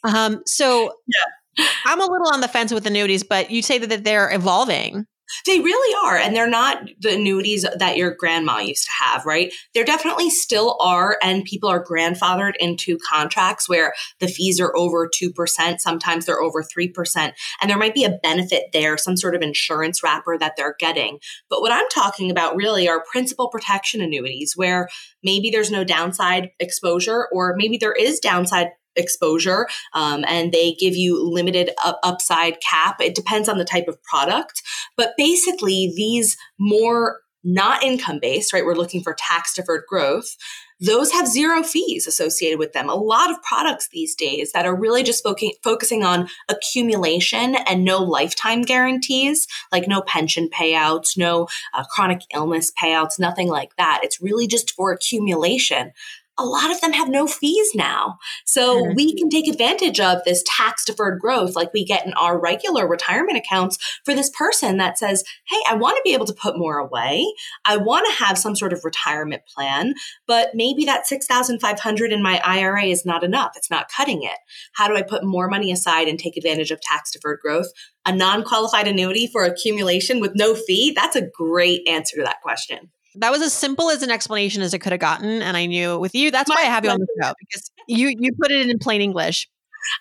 Um, 0.05 0.42
so 0.44 0.92
yeah. 1.07 1.66
I'm 1.87 2.00
a 2.00 2.05
little 2.05 2.35
on 2.35 2.42
the 2.42 2.48
fence 2.48 2.70
with 2.70 2.87
annuities, 2.87 3.24
but 3.24 3.50
you 3.50 3.62
say 3.62 3.79
that 3.79 4.05
they're 4.05 4.31
evolving. 4.31 5.07
They 5.46 5.60
really 5.60 5.94
are. 6.06 6.16
And 6.16 6.34
they're 6.34 6.48
not 6.48 6.88
the 7.00 7.14
annuities 7.14 7.66
that 7.76 7.96
your 7.96 8.14
grandma 8.14 8.58
used 8.58 8.86
to 8.86 8.92
have, 8.92 9.26
right? 9.26 9.52
There 9.74 9.84
definitely 9.84 10.30
still 10.30 10.76
are. 10.80 11.16
And 11.22 11.44
people 11.44 11.68
are 11.68 11.84
grandfathered 11.84 12.56
into 12.58 12.98
contracts 12.98 13.68
where 13.68 13.94
the 14.18 14.28
fees 14.28 14.60
are 14.60 14.76
over 14.76 15.08
2%. 15.08 15.80
Sometimes 15.80 16.26
they're 16.26 16.42
over 16.42 16.62
3%. 16.62 17.32
And 17.60 17.70
there 17.70 17.78
might 17.78 17.94
be 17.94 18.04
a 18.04 18.18
benefit 18.22 18.64
there, 18.72 18.96
some 18.96 19.16
sort 19.16 19.34
of 19.34 19.42
insurance 19.42 20.02
wrapper 20.02 20.38
that 20.38 20.54
they're 20.56 20.76
getting. 20.78 21.18
But 21.48 21.60
what 21.60 21.72
I'm 21.72 21.88
talking 21.92 22.30
about 22.30 22.56
really 22.56 22.88
are 22.88 23.04
principal 23.10 23.48
protection 23.48 24.00
annuities 24.00 24.54
where 24.56 24.88
maybe 25.22 25.50
there's 25.50 25.70
no 25.70 25.84
downside 25.84 26.50
exposure 26.58 27.28
or 27.32 27.54
maybe 27.56 27.76
there 27.76 27.92
is 27.92 28.20
downside 28.20 28.70
exposure 28.96 29.68
um, 29.94 30.24
and 30.29 30.53
they 30.53 30.74
give 30.74 30.94
you 30.94 31.22
limited 31.22 31.70
up- 31.85 32.00
upside 32.03 32.59
cap. 32.61 33.00
It 33.00 33.14
depends 33.14 33.48
on 33.48 33.59
the 33.59 33.64
type 33.64 33.88
of 33.88 34.03
product. 34.03 34.62
But 34.96 35.14
basically, 35.16 35.92
these 35.96 36.37
more 36.59 37.20
not 37.42 37.83
income 37.83 38.18
based, 38.20 38.53
right? 38.53 38.64
We're 38.64 38.74
looking 38.74 39.03
for 39.03 39.14
tax 39.14 39.55
deferred 39.55 39.85
growth. 39.88 40.37
Those 40.79 41.12
have 41.12 41.26
zero 41.26 41.62
fees 41.62 42.07
associated 42.07 42.59
with 42.59 42.72
them. 42.72 42.88
A 42.88 42.94
lot 42.94 43.31
of 43.31 43.42
products 43.42 43.88
these 43.92 44.14
days 44.14 44.53
that 44.53 44.64
are 44.64 44.74
really 44.74 45.03
just 45.03 45.22
fo- 45.22 45.37
focusing 45.62 46.03
on 46.05 46.29
accumulation 46.48 47.57
and 47.68 47.85
no 47.85 48.03
lifetime 48.03 48.62
guarantees, 48.62 49.46
like 49.72 49.87
no 49.87 50.00
pension 50.03 50.48
payouts, 50.48 51.18
no 51.18 51.48
uh, 51.74 51.85
chronic 51.85 52.22
illness 52.35 52.72
payouts, 52.83 53.18
nothing 53.18 53.48
like 53.48 53.76
that. 53.76 54.00
It's 54.03 54.22
really 54.22 54.46
just 54.46 54.72
for 54.72 54.90
accumulation 54.92 55.92
a 56.40 56.44
lot 56.44 56.70
of 56.70 56.81
them 56.81 56.92
have 56.92 57.09
no 57.09 57.26
fees 57.26 57.74
now. 57.74 58.18
So 58.46 58.83
mm-hmm. 58.83 58.94
we 58.94 59.14
can 59.14 59.29
take 59.29 59.46
advantage 59.46 60.00
of 60.00 60.24
this 60.24 60.42
tax 60.46 60.85
deferred 60.85 61.20
growth 61.20 61.55
like 61.55 61.72
we 61.72 61.85
get 61.85 62.07
in 62.07 62.14
our 62.14 62.40
regular 62.40 62.88
retirement 62.88 63.37
accounts 63.37 63.79
for 64.05 64.14
this 64.14 64.31
person 64.31 64.79
that 64.79 64.98
says, 64.98 65.22
Hey, 65.46 65.61
I 65.68 65.74
want 65.74 65.96
to 65.96 66.03
be 66.03 66.14
able 66.14 66.26
to 66.26 66.35
put 66.35 66.59
more 66.59 66.79
away. 66.79 67.26
I 67.64 67.76
want 67.76 68.07
to 68.07 68.24
have 68.24 68.38
some 68.38 68.57
sort 68.57 68.72
of 68.72 68.85
retirement 68.85 69.42
plan, 69.55 69.94
but 70.26 70.50
maybe 70.55 70.87
that 70.87 71.07
6,500 71.07 72.12
in 72.12 72.22
my 72.22 72.40
IRA 72.44 72.85
is 72.85 73.05
not 73.05 73.22
enough. 73.22 73.53
It's 73.57 73.70
not 73.70 73.90
cutting 73.94 74.22
it. 74.22 74.38
How 74.72 74.88
do 74.88 74.96
I 74.96 75.03
put 75.03 75.24
more 75.24 75.48
money 75.48 75.70
aside 75.70 76.09
and 76.09 76.18
take 76.18 76.37
advantage 76.37 76.70
of 76.70 76.81
tax 76.81 77.12
deferred 77.12 77.40
growth? 77.40 77.68
A 78.07 78.16
non 78.16 78.44
qualified 78.44 78.88
annuity 78.88 79.26
for 79.26 79.44
accumulation 79.44 80.20
with 80.20 80.33
no 80.35 80.55
fee? 80.55 80.92
That's 80.96 81.16
a 81.16 81.29
great 81.29 81.87
answer 81.87 82.16
to 82.16 82.22
that 82.22 82.40
question. 82.40 82.90
That 83.16 83.31
was 83.31 83.42
as 83.42 83.53
simple 83.53 83.90
as 83.90 84.03
an 84.03 84.11
explanation 84.11 84.62
as 84.62 84.75
it 84.75 84.79
could 84.79 84.92
have 84.92 85.01
gotten. 85.01 85.42
And 85.42 85.57
I 85.57 85.66
knew 85.66 85.99
with 85.99 86.14
you, 86.14 86.31
that's 86.31 86.49
My 86.49 86.57
why 86.57 86.62
I 86.62 86.64
have 86.66 86.85
you 86.85 86.90
on 86.90 87.01
the 87.01 87.07
show 87.23 87.33
because 87.40 87.70
you 87.88 88.14
you 88.18 88.33
put 88.40 88.51
it 88.51 88.68
in 88.68 88.79
plain 88.79 89.01
English. 89.01 89.49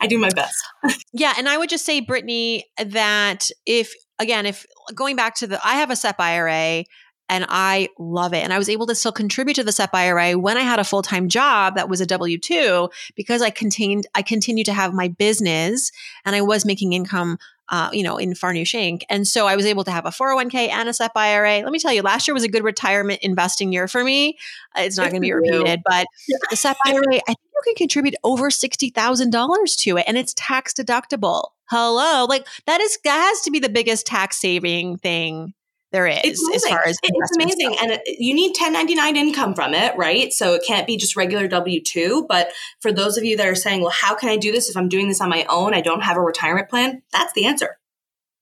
I 0.02 0.08
do 0.08 0.18
my 0.18 0.30
best. 0.30 0.58
yeah. 1.14 1.34
And 1.38 1.48
I 1.48 1.58
would 1.58 1.70
just 1.70 1.86
say, 1.86 2.02
Brittany, 2.02 2.66
that 2.84 3.50
if 3.66 3.94
again, 4.20 4.46
if 4.46 4.66
going 4.94 5.16
back 5.16 5.36
to 5.36 5.48
the 5.48 5.60
I 5.66 5.76
have 5.76 5.90
a 5.90 5.96
SEP 5.96 6.20
IRA 6.20 6.84
and 7.30 7.46
I 7.48 7.90
love 8.00 8.34
it. 8.34 8.44
And 8.44 8.52
I 8.52 8.58
was 8.58 8.70
able 8.70 8.88
to 8.88 8.96
still 8.96 9.12
contribute 9.12 9.54
to 9.56 9.64
the 9.64 9.72
SEP 9.72 9.94
IRA 9.94 10.38
when 10.38 10.58
I 10.58 10.62
had 10.62 10.80
a 10.80 10.84
full 10.84 11.04
time 11.04 11.30
job 11.30 11.76
that 11.76 11.88
was 11.88 12.02
a 12.02 12.06
W 12.06 12.38
2 12.38 12.90
because 13.16 13.42
I 13.42 13.52
contained, 13.52 14.08
I 14.16 14.24
continued 14.24 14.66
to 14.66 14.74
have 14.74 14.94
my 14.94 15.08
business 15.08 15.92
and 16.26 16.36
I 16.36 16.42
was 16.42 16.66
making 16.66 16.94
income 16.94 17.38
uh, 17.70 17.90
you 17.94 18.04
know, 18.04 18.18
in 18.18 18.34
Farnoosh 18.34 18.74
Inc. 18.74 19.04
And 19.10 19.28
so 19.28 19.48
I 19.48 19.56
was 19.56 19.66
able 19.66 19.84
to 19.84 19.92
have 19.92 20.06
a 20.06 20.10
401k 20.10 20.70
and 20.70 20.90
a 20.90 20.94
SEP 20.94 21.12
IRA. 21.16 21.62
Let 21.62 21.72
me 21.72 21.80
tell 21.80 21.94
you, 21.94 22.02
last 22.02 22.28
year 22.28 22.34
was 22.34 22.44
a 22.44 22.50
good 22.50 22.64
retirement 22.64 23.20
investing 23.22 23.72
year 23.72 23.88
for 23.88 24.04
me. 24.04 24.38
Uh, 24.78 24.82
it's 24.82 24.98
not 24.98 25.12
going 25.12 25.16
to 25.16 25.20
be 25.22 25.32
repeated, 25.32 25.82
but 25.86 26.08
the 26.50 26.56
SEP 26.56 26.78
IRA, 26.88 27.04
I 27.16 27.20
think 27.28 27.38
you 27.38 27.62
can 27.66 27.76
contribute 27.76 28.16
over 28.24 28.50
$60,000 28.50 29.78
to 29.78 29.98
it 29.98 30.06
and 30.08 30.18
it's 30.18 30.34
tax 30.36 30.74
deductible. 30.74 31.50
Hello. 31.70 32.26
Like 32.26 32.48
that 32.66 32.82
is, 32.82 32.98
that 33.04 33.28
has 33.30 33.42
to 33.42 33.52
be 33.52 33.60
the 33.60 33.70
biggest 33.70 34.08
tax 34.08 34.38
saving 34.38 34.98
thing 34.98 35.54
there 35.92 36.08
is 36.08 36.40
as 36.54 36.66
far 36.66 36.84
as 36.86 36.98
it's 37.02 37.38
amazing 37.38 37.76
and 37.82 37.92
it, 37.92 38.02
you 38.06 38.34
need 38.34 38.50
1099 38.50 39.16
income 39.16 39.56
from 39.56 39.74
it 39.74 39.96
right? 39.98 40.32
So 40.34 40.54
it 40.54 40.64
can't 40.66 40.88
be 40.88 40.98
just 40.98 41.16
regular 41.16 41.48
w2 41.48 42.28
but 42.28 42.52
for 42.80 42.92
those 42.92 43.18
of 43.18 43.24
you 43.24 43.38
that 43.38 43.48
are 43.48 43.56
saying 43.56 43.82
well 43.82 43.92
how 43.92 44.16
can 44.16 44.30
i 44.30 44.38
do 44.38 44.52
this 44.52 44.70
if 44.70 44.78
i'm 44.78 44.90
doing 44.90 45.08
this 45.08 45.22
on 45.22 45.30
my 45.30 45.46
own? 45.50 45.74
I 45.74 45.82
don't 45.82 46.02
have 46.02 46.18
a 46.18 46.22
retirement 46.22 46.70
plan 46.70 47.02
that's 47.12 47.34
the 47.34 47.46
answer. 47.46 47.78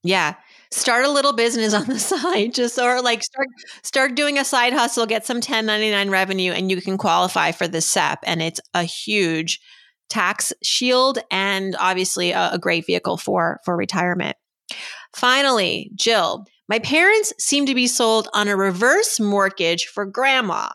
Yeah. 0.04 0.36
Start 0.72 1.06
a 1.06 1.12
little 1.12 1.34
business 1.34 1.74
on 1.74 1.86
the 1.86 2.00
side 2.00 2.54
just 2.54 2.78
or 2.78 3.02
like 3.02 3.24
start 3.24 3.48
start 3.84 4.16
doing 4.16 4.38
a 4.38 4.46
side 4.46 4.74
hustle 4.74 5.06
get 5.06 5.26
some 5.26 5.38
1099 5.38 6.10
revenue 6.10 6.52
and 6.52 6.70
you 6.70 6.82
can 6.82 6.98
qualify 6.98 7.52
for 7.52 7.68
the 7.68 7.82
sep 7.82 8.20
and 8.24 8.42
it's 8.42 8.60
a 8.74 8.84
huge 8.84 9.60
tax 10.10 10.54
shield 10.64 11.20
and 11.32 11.76
obviously 11.80 12.32
a, 12.32 12.52
a 12.54 12.60
great 12.60 12.86
vehicle 12.86 13.18
for 13.18 13.60
for 13.64 13.76
retirement. 13.76 14.36
Finally 15.14 15.92
jill 15.96 16.46
my 16.68 16.80
parents 16.80 17.34
seem 17.40 17.66
to 17.66 17.76
be 17.76 17.88
sold 17.88 18.28
on 18.34 18.48
a 18.48 18.56
reverse 18.56 19.20
mortgage 19.20 19.86
for 19.86 20.06
grandma. 20.06 20.70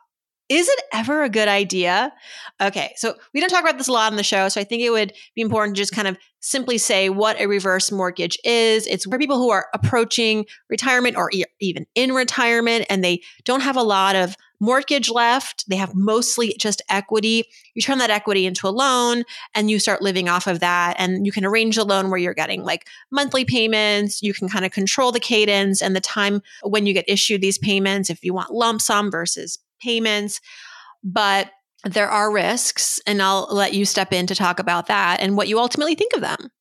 Is 0.48 0.68
it 0.68 0.82
ever 0.92 1.22
a 1.22 1.30
good 1.30 1.48
idea? 1.48 2.12
Okay, 2.60 2.92
so 2.96 3.14
we 3.32 3.40
don't 3.40 3.48
talk 3.48 3.62
about 3.62 3.78
this 3.78 3.88
a 3.88 3.92
lot 3.92 4.12
on 4.12 4.16
the 4.16 4.22
show, 4.22 4.48
so 4.48 4.60
I 4.60 4.64
think 4.64 4.82
it 4.82 4.90
would 4.90 5.14
be 5.34 5.40
important 5.40 5.76
to 5.76 5.80
just 5.80 5.94
kind 5.94 6.08
of 6.08 6.18
simply 6.40 6.76
say 6.76 7.08
what 7.08 7.40
a 7.40 7.46
reverse 7.46 7.90
mortgage 7.90 8.38
is. 8.44 8.86
It's 8.86 9.04
for 9.04 9.18
people 9.18 9.38
who 9.38 9.50
are 9.50 9.68
approaching 9.72 10.44
retirement 10.68 11.16
or 11.16 11.30
e- 11.32 11.44
even 11.60 11.86
in 11.94 12.12
retirement 12.12 12.84
and 12.90 13.02
they 13.02 13.22
don't 13.44 13.62
have 13.62 13.76
a 13.76 13.82
lot 13.82 14.14
of 14.14 14.36
mortgage 14.62 15.10
left. 15.10 15.68
They 15.68 15.74
have 15.74 15.92
mostly 15.92 16.54
just 16.56 16.80
equity. 16.88 17.46
You 17.74 17.82
turn 17.82 17.98
that 17.98 18.10
equity 18.10 18.46
into 18.46 18.68
a 18.68 18.70
loan 18.70 19.24
and 19.56 19.68
you 19.68 19.80
start 19.80 20.02
living 20.02 20.28
off 20.28 20.46
of 20.46 20.60
that. 20.60 20.94
And 20.98 21.26
you 21.26 21.32
can 21.32 21.44
arrange 21.44 21.76
a 21.76 21.82
loan 21.82 22.10
where 22.10 22.20
you're 22.20 22.32
getting 22.32 22.62
like 22.62 22.86
monthly 23.10 23.44
payments. 23.44 24.22
You 24.22 24.32
can 24.32 24.48
kind 24.48 24.64
of 24.64 24.70
control 24.70 25.10
the 25.10 25.18
cadence 25.18 25.82
and 25.82 25.96
the 25.96 26.00
time 26.00 26.42
when 26.62 26.86
you 26.86 26.94
get 26.94 27.04
issued 27.08 27.40
these 27.40 27.58
payments 27.58 28.08
if 28.08 28.22
you 28.22 28.32
want 28.32 28.54
lump 28.54 28.80
sum 28.80 29.10
versus 29.10 29.58
payments. 29.82 30.40
But 31.02 31.50
there 31.84 32.08
are 32.08 32.32
risks, 32.32 33.00
and 33.08 33.20
I'll 33.20 33.48
let 33.50 33.74
you 33.74 33.84
step 33.84 34.12
in 34.12 34.28
to 34.28 34.36
talk 34.36 34.60
about 34.60 34.86
that 34.86 35.18
and 35.18 35.36
what 35.36 35.48
you 35.48 35.58
ultimately 35.58 35.96
think 35.96 36.12
of 36.14 36.20
them. 36.20 36.52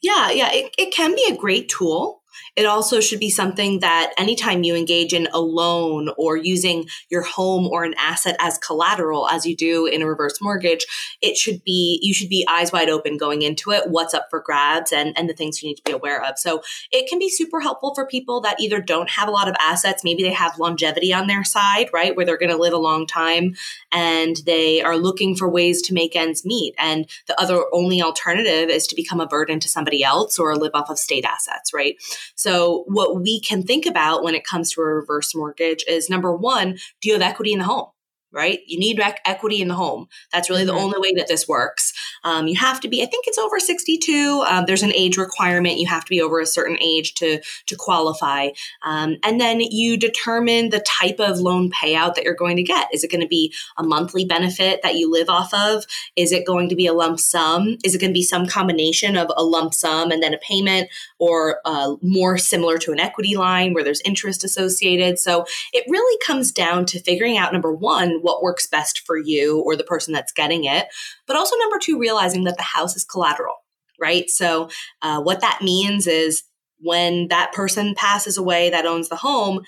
Yeah, 0.00 0.30
yeah, 0.30 0.48
it, 0.52 0.74
it 0.78 0.94
can 0.94 1.14
be 1.14 1.26
a 1.28 1.36
great 1.36 1.68
tool. 1.68 2.22
It 2.56 2.64
also 2.64 3.00
should 3.00 3.20
be 3.20 3.28
something 3.28 3.80
that 3.80 4.14
anytime 4.16 4.62
you 4.62 4.74
engage 4.74 5.12
in 5.12 5.28
a 5.32 5.40
loan 5.40 6.08
or 6.16 6.36
using 6.36 6.86
your 7.10 7.22
home 7.22 7.66
or 7.66 7.84
an 7.84 7.94
asset 7.98 8.34
as 8.40 8.56
collateral, 8.58 9.28
as 9.28 9.44
you 9.44 9.54
do 9.54 9.84
in 9.84 10.00
a 10.00 10.06
reverse 10.06 10.40
mortgage, 10.40 10.86
it 11.20 11.36
should 11.36 11.62
be, 11.64 11.98
you 12.02 12.14
should 12.14 12.30
be 12.30 12.46
eyes 12.48 12.72
wide 12.72 12.88
open 12.88 13.18
going 13.18 13.42
into 13.42 13.72
it, 13.72 13.90
what's 13.90 14.14
up 14.14 14.28
for 14.30 14.40
grabs 14.40 14.90
and, 14.90 15.16
and 15.18 15.28
the 15.28 15.34
things 15.34 15.62
you 15.62 15.68
need 15.68 15.76
to 15.76 15.82
be 15.82 15.92
aware 15.92 16.24
of. 16.24 16.38
So 16.38 16.62
it 16.92 17.08
can 17.08 17.18
be 17.18 17.28
super 17.28 17.60
helpful 17.60 17.94
for 17.94 18.06
people 18.06 18.40
that 18.40 18.58
either 18.58 18.80
don't 18.80 19.10
have 19.10 19.28
a 19.28 19.32
lot 19.32 19.48
of 19.48 19.54
assets, 19.60 20.02
maybe 20.02 20.22
they 20.22 20.32
have 20.32 20.58
longevity 20.58 21.12
on 21.12 21.26
their 21.26 21.44
side, 21.44 21.90
right? 21.92 22.16
Where 22.16 22.24
they're 22.24 22.38
going 22.38 22.50
to 22.50 22.56
live 22.56 22.72
a 22.72 22.78
long 22.78 23.06
time 23.06 23.54
and 23.92 24.36
they 24.46 24.80
are 24.80 24.96
looking 24.96 25.36
for 25.36 25.48
ways 25.48 25.82
to 25.82 25.94
make 25.94 26.16
ends 26.16 26.46
meet. 26.46 26.74
And 26.78 27.06
the 27.26 27.38
other 27.38 27.64
only 27.72 28.00
alternative 28.00 28.70
is 28.70 28.86
to 28.86 28.96
become 28.96 29.20
a 29.20 29.26
burden 29.26 29.60
to 29.60 29.68
somebody 29.68 30.02
else 30.02 30.38
or 30.38 30.56
live 30.56 30.72
off 30.74 30.88
of 30.88 30.98
state 30.98 31.24
assets, 31.26 31.74
right? 31.74 31.96
So, 32.34 32.45
what 32.86 33.20
we 33.20 33.40
can 33.40 33.62
think 33.62 33.86
about 33.86 34.22
when 34.22 34.34
it 34.34 34.44
comes 34.44 34.72
to 34.72 34.80
a 34.80 34.84
reverse 34.84 35.34
mortgage 35.34 35.84
is 35.88 36.08
number 36.08 36.34
one, 36.34 36.78
do 37.00 37.08
you 37.08 37.12
have 37.12 37.22
equity 37.22 37.52
in 37.52 37.58
the 37.58 37.64
home? 37.64 37.86
Right? 38.32 38.60
You 38.66 38.78
need 38.78 38.98
rec- 38.98 39.20
equity 39.24 39.60
in 39.62 39.68
the 39.68 39.74
home. 39.74 40.08
That's 40.32 40.50
really 40.50 40.64
mm-hmm. 40.64 40.76
the 40.76 40.82
only 40.82 40.98
way 40.98 41.14
that 41.16 41.28
this 41.28 41.48
works. 41.48 41.92
Um, 42.24 42.46
you 42.46 42.56
have 42.56 42.80
to 42.80 42.88
be, 42.88 43.02
I 43.02 43.06
think 43.06 43.26
it's 43.26 43.38
over 43.38 43.58
62. 43.58 44.44
Um, 44.46 44.64
there's 44.66 44.82
an 44.82 44.92
age 44.92 45.16
requirement. 45.16 45.78
You 45.78 45.86
have 45.86 46.04
to 46.04 46.10
be 46.10 46.20
over 46.20 46.40
a 46.40 46.46
certain 46.46 46.78
age 46.80 47.14
to, 47.14 47.40
to 47.66 47.76
qualify. 47.76 48.50
Um, 48.82 49.16
and 49.24 49.40
then 49.40 49.60
you 49.60 49.96
determine 49.96 50.70
the 50.70 50.80
type 50.80 51.18
of 51.18 51.38
loan 51.38 51.70
payout 51.70 52.14
that 52.14 52.24
you're 52.24 52.34
going 52.34 52.56
to 52.56 52.62
get. 52.62 52.88
Is 52.92 53.04
it 53.04 53.10
going 53.10 53.22
to 53.22 53.28
be 53.28 53.54
a 53.76 53.82
monthly 53.82 54.24
benefit 54.24 54.80
that 54.82 54.96
you 54.96 55.10
live 55.10 55.28
off 55.28 55.54
of? 55.54 55.84
Is 56.16 56.32
it 56.32 56.46
going 56.46 56.68
to 56.68 56.76
be 56.76 56.86
a 56.86 56.92
lump 56.92 57.20
sum? 57.20 57.78
Is 57.84 57.94
it 57.94 58.00
going 58.00 58.10
to 58.10 58.14
be 58.14 58.22
some 58.22 58.46
combination 58.46 59.16
of 59.16 59.30
a 59.36 59.44
lump 59.44 59.72
sum 59.72 60.10
and 60.10 60.22
then 60.22 60.34
a 60.34 60.38
payment 60.38 60.88
or 61.18 61.60
uh, 61.64 61.94
more 62.02 62.36
similar 62.38 62.78
to 62.78 62.92
an 62.92 63.00
equity 63.00 63.36
line 63.36 63.72
where 63.72 63.84
there's 63.84 64.02
interest 64.02 64.44
associated? 64.44 65.18
So 65.18 65.46
it 65.72 65.84
really 65.88 66.18
comes 66.24 66.52
down 66.52 66.86
to 66.86 67.00
figuring 67.00 67.38
out 67.38 67.52
number 67.52 67.72
one, 67.72 68.15
what 68.22 68.42
works 68.42 68.66
best 68.66 69.00
for 69.06 69.16
you 69.16 69.60
or 69.60 69.76
the 69.76 69.84
person 69.84 70.12
that's 70.12 70.32
getting 70.32 70.64
it. 70.64 70.86
But 71.26 71.36
also, 71.36 71.56
number 71.56 71.78
two, 71.78 71.98
realizing 71.98 72.44
that 72.44 72.56
the 72.56 72.62
house 72.62 72.96
is 72.96 73.04
collateral, 73.04 73.56
right? 74.00 74.28
So, 74.28 74.68
uh, 75.02 75.20
what 75.22 75.40
that 75.40 75.60
means 75.62 76.06
is 76.06 76.42
when 76.78 77.28
that 77.28 77.52
person 77.52 77.94
passes 77.94 78.36
away 78.36 78.70
that 78.70 78.86
owns 78.86 79.08
the 79.08 79.16
home, 79.16 79.62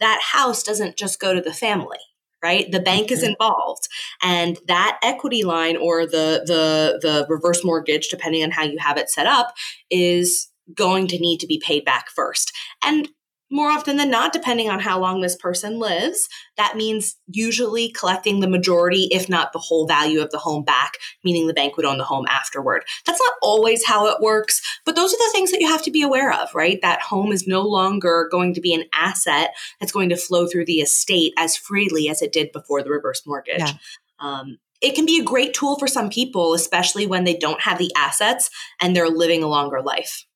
that 0.00 0.20
house 0.22 0.62
doesn't 0.62 0.96
just 0.96 1.20
go 1.20 1.34
to 1.34 1.40
the 1.40 1.52
family 1.52 1.98
right 2.44 2.70
the 2.70 2.80
bank 2.80 3.10
is 3.10 3.22
involved 3.22 3.88
and 4.22 4.58
that 4.66 4.98
equity 5.02 5.42
line 5.42 5.76
or 5.76 6.04
the 6.04 6.42
the 6.46 6.98
the 7.00 7.26
reverse 7.28 7.64
mortgage 7.64 8.08
depending 8.08 8.44
on 8.44 8.50
how 8.50 8.62
you 8.62 8.76
have 8.78 8.98
it 8.98 9.08
set 9.08 9.26
up 9.26 9.54
is 9.90 10.50
going 10.74 11.08
to 11.08 11.18
need 11.18 11.38
to 11.40 11.46
be 11.46 11.60
paid 11.64 11.84
back 11.84 12.10
first 12.10 12.52
and 12.84 13.08
more 13.50 13.68
often 13.68 13.96
than 13.96 14.10
not, 14.10 14.32
depending 14.32 14.68
on 14.68 14.80
how 14.80 14.98
long 14.98 15.20
this 15.20 15.36
person 15.36 15.78
lives, 15.78 16.28
that 16.56 16.76
means 16.76 17.16
usually 17.28 17.90
collecting 17.90 18.40
the 18.40 18.48
majority, 18.48 19.08
if 19.12 19.28
not 19.28 19.52
the 19.52 19.58
whole 19.58 19.86
value 19.86 20.20
of 20.20 20.30
the 20.30 20.38
home 20.38 20.64
back, 20.64 20.94
meaning 21.24 21.46
the 21.46 21.54
bank 21.54 21.76
would 21.76 21.86
own 21.86 21.98
the 21.98 22.04
home 22.04 22.26
afterward. 22.28 22.84
That's 23.06 23.20
not 23.20 23.34
always 23.42 23.84
how 23.84 24.06
it 24.06 24.20
works, 24.20 24.60
but 24.84 24.96
those 24.96 25.12
are 25.12 25.18
the 25.18 25.30
things 25.32 25.50
that 25.50 25.60
you 25.60 25.68
have 25.68 25.82
to 25.82 25.90
be 25.90 26.02
aware 26.02 26.32
of, 26.32 26.54
right? 26.54 26.80
That 26.82 27.02
home 27.02 27.32
is 27.32 27.46
no 27.46 27.62
longer 27.62 28.28
going 28.30 28.54
to 28.54 28.60
be 28.60 28.74
an 28.74 28.84
asset 28.94 29.54
that's 29.78 29.92
going 29.92 30.08
to 30.08 30.16
flow 30.16 30.46
through 30.46 30.66
the 30.66 30.80
estate 30.80 31.32
as 31.38 31.56
freely 31.56 32.08
as 32.08 32.22
it 32.22 32.32
did 32.32 32.50
before 32.52 32.82
the 32.82 32.90
reverse 32.90 33.22
mortgage. 33.26 33.60
Yeah. 33.60 33.72
Um, 34.18 34.58
it 34.80 34.94
can 34.94 35.06
be 35.06 35.20
a 35.20 35.24
great 35.24 35.54
tool 35.54 35.78
for 35.78 35.86
some 35.86 36.10
people, 36.10 36.54
especially 36.54 37.06
when 37.06 37.24
they 37.24 37.36
don't 37.36 37.60
have 37.60 37.78
the 37.78 37.92
assets 37.96 38.50
and 38.80 38.94
they're 38.94 39.08
living 39.08 39.42
a 39.42 39.48
longer 39.48 39.80
life. 39.80 40.26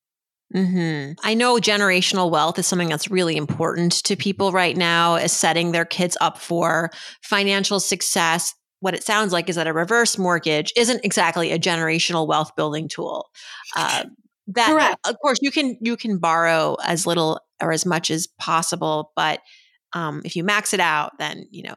Mm-hmm. 0.55 1.13
I 1.23 1.35
know 1.35 1.57
generational 1.57 2.31
wealth 2.31 2.59
is 2.59 2.67
something 2.67 2.89
that's 2.89 3.11
really 3.11 3.37
important 3.37 3.93
to 4.05 4.17
people 4.17 4.53
right 4.53 4.77
now, 4.77 5.17
is 5.17 5.33
setting 5.33 5.73
their 5.73 5.85
kids 5.85 6.17
up 6.21 6.39
for 6.39 6.91
financial 7.23 7.81
success. 7.81 8.55
What 8.81 8.95
it 8.95 9.05
sounds 9.05 9.33
like 9.33 9.49
is 9.49 9.57
that 9.57 9.67
a 9.67 9.73
reverse 9.73 10.17
mortgage 10.17 10.73
isn't 10.77 11.05
exactly 11.05 11.53
a 11.53 11.59
generational 11.59 12.27
wealth 12.27 12.57
building 12.57 12.89
tool. 12.89 13.29
Uh, 13.77 14.05
that, 14.49 14.71
Correct. 14.71 15.07
of 15.07 15.17
course, 15.21 15.39
you 15.43 15.51
can 15.51 15.77
you 15.83 15.97
can 15.97 16.19
borrow 16.19 16.77
as 16.83 17.07
little 17.07 17.41
or 17.61 17.73
as 17.73 17.85
much 17.85 18.11
as 18.11 18.27
possible, 18.39 19.13
but 19.15 19.41
um, 19.93 20.23
if 20.25 20.37
you 20.37 20.45
max 20.45 20.73
it 20.73 20.81
out, 20.81 21.13
then 21.19 21.47
you 21.51 21.65
know 21.65 21.75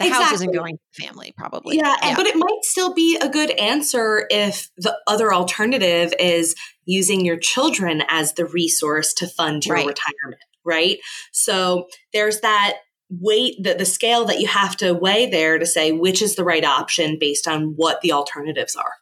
the 0.00 0.06
exactly. 0.06 0.24
house 0.24 0.34
isn't 0.34 0.52
going 0.52 0.76
to 0.76 0.82
the 0.96 1.04
family 1.04 1.32
probably 1.36 1.76
yeah, 1.76 1.94
yeah, 2.02 2.16
but 2.16 2.26
it 2.26 2.36
might 2.36 2.62
still 2.62 2.92
be 2.94 3.18
a 3.20 3.28
good 3.28 3.50
answer 3.52 4.26
if 4.30 4.68
the 4.76 4.98
other 5.06 5.32
alternative 5.32 6.12
is 6.18 6.54
using 6.86 7.24
your 7.24 7.38
children 7.38 8.02
as 8.08 8.34
the 8.34 8.46
resource 8.46 9.12
to 9.14 9.26
fund 9.26 9.64
your 9.64 9.76
right. 9.76 9.86
retirement 9.86 10.42
right 10.64 10.98
so 11.32 11.86
there's 12.12 12.40
that 12.40 12.74
weight 13.10 13.54
the, 13.62 13.74
the 13.74 13.84
scale 13.84 14.24
that 14.24 14.40
you 14.40 14.46
have 14.46 14.76
to 14.76 14.92
weigh 14.92 15.28
there 15.28 15.58
to 15.58 15.66
say 15.66 15.92
which 15.92 16.22
is 16.22 16.34
the 16.34 16.44
right 16.44 16.64
option 16.64 17.16
based 17.18 17.46
on 17.46 17.74
what 17.76 18.00
the 18.00 18.12
alternatives 18.12 18.74
are 18.74 18.94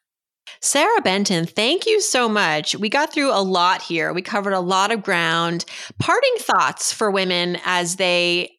Sara 0.61 1.01
Benton, 1.03 1.47
thank 1.47 1.87
you 1.87 2.01
so 2.01 2.29
much. 2.29 2.75
We 2.75 2.89
got 2.89 3.13
through 3.13 3.31
a 3.31 3.43
lot 3.43 3.81
here. 3.81 4.13
We 4.13 4.23
covered 4.23 4.55
a 4.55 4.61
lot 4.61 4.91
of 4.91 5.05
ground. 5.05 5.65
Parting 6.01 6.35
thoughts 6.39 6.93
for 6.93 7.11
women 7.13 7.59
as 7.65 7.95
they 7.95 8.58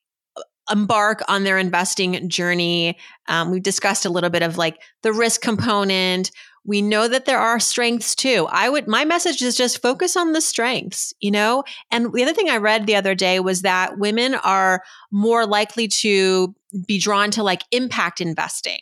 embark 0.71 1.21
on 1.27 1.43
their 1.43 1.57
investing 1.57 2.29
journey. 2.29 2.97
Um, 3.27 3.51
we 3.51 3.59
discussed 3.59 4.05
a 4.05 4.09
little 4.09 4.29
bit 4.29 4.43
of 4.43 4.57
like 4.57 4.81
the 5.01 5.13
risk 5.13 5.41
component. 5.41 6.31
We 6.65 6.81
know 6.81 7.07
that 7.07 7.25
there 7.25 7.39
are 7.39 7.59
strengths 7.59 8.15
too. 8.15 8.47
I 8.49 8.69
would, 8.69 8.87
my 8.87 9.05
message 9.05 9.41
is 9.41 9.55
just 9.55 9.81
focus 9.81 10.15
on 10.15 10.33
the 10.33 10.41
strengths, 10.41 11.13
you 11.19 11.31
know? 11.31 11.63
And 11.91 12.13
the 12.13 12.23
other 12.23 12.33
thing 12.33 12.49
I 12.49 12.57
read 12.57 12.85
the 12.85 12.95
other 12.95 13.15
day 13.15 13.39
was 13.39 13.61
that 13.61 13.97
women 13.97 14.35
are 14.35 14.83
more 15.11 15.45
likely 15.45 15.87
to 15.87 16.53
be 16.85 16.99
drawn 16.99 17.31
to 17.31 17.43
like 17.43 17.63
impact 17.71 18.21
investing. 18.21 18.79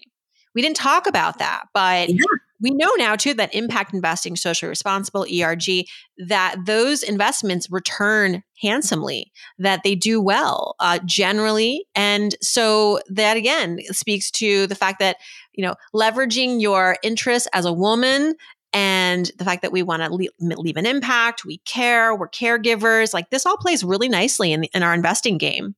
We 0.54 0.62
didn't 0.62 0.78
talk 0.78 1.08
about 1.08 1.38
that, 1.38 1.66
but 1.74 2.10
yeah 2.10 2.18
we 2.60 2.72
know 2.72 2.92
now 2.98 3.16
too 3.16 3.34
that 3.36 3.54
impact 3.54 3.94
investing, 3.94 4.36
socially 4.36 4.70
responsible, 4.70 5.26
ERG, 5.32 5.86
that 6.18 6.56
those 6.66 7.04
investments 7.04 7.72
return 7.72 8.44
handsomely, 8.62 9.32
that 9.60 9.82
they 9.84 9.96
do 9.96 10.22
well 10.22 10.76
uh, 10.80 11.00
generally. 11.06 11.86
And 11.96 12.36
so 12.42 13.00
that 13.10 13.38
again 13.38 13.80
speaks 13.92 14.32
to 14.32 14.68
the 14.68 14.76
fact 14.76 15.00
that, 15.00 15.18
you 15.54 15.64
know, 15.64 15.76
leveraging 15.96 16.62
your 16.62 16.98
interests 17.04 17.48
as 17.54 17.66
a 17.66 17.74
woman 17.74 18.36
and 18.74 19.32
the 19.38 19.46
fact 19.46 19.62
that 19.62 19.72
we 19.72 19.84
want 19.84 20.04
to 20.04 20.14
leave, 20.14 20.32
leave 20.40 20.78
an 20.78 20.86
impact, 20.86 21.46
we 21.46 21.60
care, 21.60 22.16
we're 22.16 22.28
caregivers, 22.28 23.14
like 23.14 23.30
this 23.30 23.46
all 23.46 23.58
plays 23.58 23.84
really 23.84 24.10
nicely 24.10 24.52
in, 24.52 24.66
in 24.66 24.84
our 24.84 24.94
investing 24.94 25.38
game. 25.38 25.76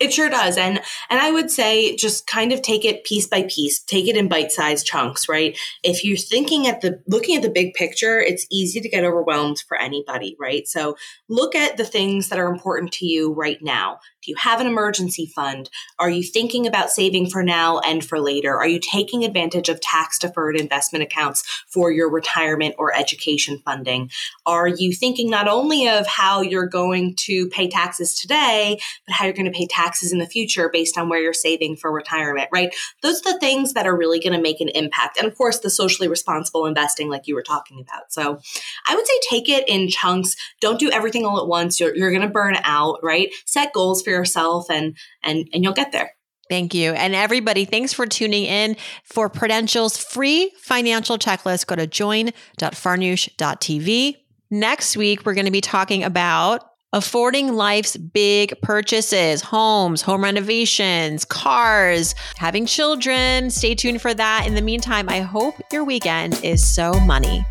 It 0.00 0.12
sure 0.12 0.28
does. 0.28 0.56
And 0.56 0.80
and 1.10 1.20
I 1.20 1.30
would 1.30 1.50
say 1.50 1.96
just 1.96 2.26
kind 2.26 2.52
of 2.52 2.62
take 2.62 2.84
it 2.84 3.04
piece 3.04 3.26
by 3.26 3.44
piece, 3.48 3.82
take 3.82 4.08
it 4.08 4.16
in 4.16 4.28
bite-sized 4.28 4.86
chunks, 4.86 5.28
right? 5.28 5.58
If 5.82 6.04
you're 6.04 6.16
thinking 6.16 6.66
at 6.66 6.80
the 6.80 7.02
looking 7.06 7.36
at 7.36 7.42
the 7.42 7.50
big 7.50 7.74
picture, 7.74 8.20
it's 8.20 8.46
easy 8.50 8.80
to 8.80 8.88
get 8.88 9.04
overwhelmed 9.04 9.62
for 9.66 9.80
anybody, 9.80 10.36
right? 10.40 10.66
So 10.66 10.96
look 11.28 11.54
at 11.54 11.76
the 11.76 11.84
things 11.84 12.28
that 12.28 12.38
are 12.38 12.52
important 12.52 12.92
to 12.94 13.06
you 13.06 13.32
right 13.32 13.58
now. 13.60 13.98
Do 14.24 14.30
you 14.30 14.36
have 14.38 14.60
an 14.60 14.66
emergency 14.66 15.26
fund? 15.26 15.68
Are 15.98 16.08
you 16.08 16.22
thinking 16.22 16.66
about 16.66 16.88
saving 16.88 17.28
for 17.28 17.42
now 17.42 17.80
and 17.80 18.02
for 18.02 18.20
later? 18.20 18.56
Are 18.56 18.66
you 18.66 18.80
taking 18.80 19.22
advantage 19.22 19.68
of 19.68 19.80
tax 19.82 20.18
deferred 20.18 20.56
investment 20.58 21.02
accounts 21.02 21.44
for 21.68 21.92
your 21.92 22.10
retirement 22.10 22.74
or 22.78 22.94
education 22.96 23.60
funding? 23.64 24.10
Are 24.46 24.66
you 24.66 24.94
thinking 24.94 25.28
not 25.28 25.46
only 25.46 25.88
of 25.88 26.06
how 26.06 26.40
you're 26.40 26.66
going 26.66 27.16
to 27.16 27.48
pay 27.48 27.68
taxes 27.68 28.18
today, 28.18 28.80
but 29.06 29.14
how 29.14 29.26
you're 29.26 29.34
going 29.34 29.44
to 29.44 29.58
pay 29.58 29.66
taxes 29.66 30.10
in 30.10 30.20
the 30.20 30.26
future 30.26 30.70
based 30.72 30.96
on 30.96 31.10
where 31.10 31.20
you're 31.20 31.34
saving 31.34 31.76
for 31.76 31.92
retirement, 31.92 32.48
right? 32.50 32.74
Those 33.02 33.20
are 33.20 33.34
the 33.34 33.38
things 33.38 33.74
that 33.74 33.86
are 33.86 33.96
really 33.96 34.20
going 34.20 34.32
to 34.32 34.40
make 34.40 34.62
an 34.62 34.70
impact. 34.70 35.18
And 35.18 35.26
of 35.26 35.36
course, 35.36 35.58
the 35.58 35.68
socially 35.68 36.08
responsible 36.08 36.64
investing, 36.64 37.10
like 37.10 37.26
you 37.26 37.34
were 37.34 37.42
talking 37.42 37.78
about. 37.78 38.10
So 38.10 38.40
I 38.88 38.94
would 38.94 39.06
say 39.06 39.14
take 39.28 39.50
it 39.50 39.68
in 39.68 39.88
chunks. 39.88 40.34
Don't 40.60 40.80
do 40.80 40.90
everything 40.90 41.26
all 41.26 41.38
at 41.38 41.46
once. 41.46 41.78
You're, 41.78 41.94
you're 41.94 42.10
going 42.10 42.22
to 42.22 42.28
burn 42.28 42.56
out, 42.62 43.00
right? 43.02 43.28
Set 43.44 43.74
goals 43.74 44.02
for 44.02 44.13
yourself 44.14 44.70
and 44.70 44.96
and 45.22 45.46
and 45.52 45.62
you'll 45.62 45.74
get 45.74 45.92
there. 45.92 46.12
Thank 46.48 46.74
you. 46.74 46.92
And 46.92 47.14
everybody, 47.14 47.64
thanks 47.64 47.94
for 47.94 48.06
tuning 48.06 48.44
in 48.44 48.76
for 49.04 49.30
Prudential's 49.30 49.96
free 49.96 50.52
financial 50.60 51.16
checklist. 51.18 51.66
Go 51.66 51.74
to 51.76 51.86
join.farnoosh.tv. 51.86 54.16
Next 54.50 54.96
week, 54.96 55.24
we're 55.24 55.34
going 55.34 55.46
to 55.46 55.50
be 55.50 55.62
talking 55.62 56.04
about 56.04 56.68
affording 56.92 57.54
life's 57.54 57.96
big 57.96 58.54
purchases, 58.62 59.40
homes, 59.40 60.02
home 60.02 60.22
renovations, 60.22 61.24
cars, 61.24 62.14
having 62.36 62.66
children. 62.66 63.50
Stay 63.50 63.74
tuned 63.74 64.00
for 64.00 64.14
that. 64.14 64.46
In 64.46 64.54
the 64.54 64.62
meantime, 64.62 65.08
I 65.08 65.18
hope 65.20 65.56
your 65.72 65.82
weekend 65.82 66.38
is 66.44 66.64
so 66.64 66.92
money. 67.00 67.44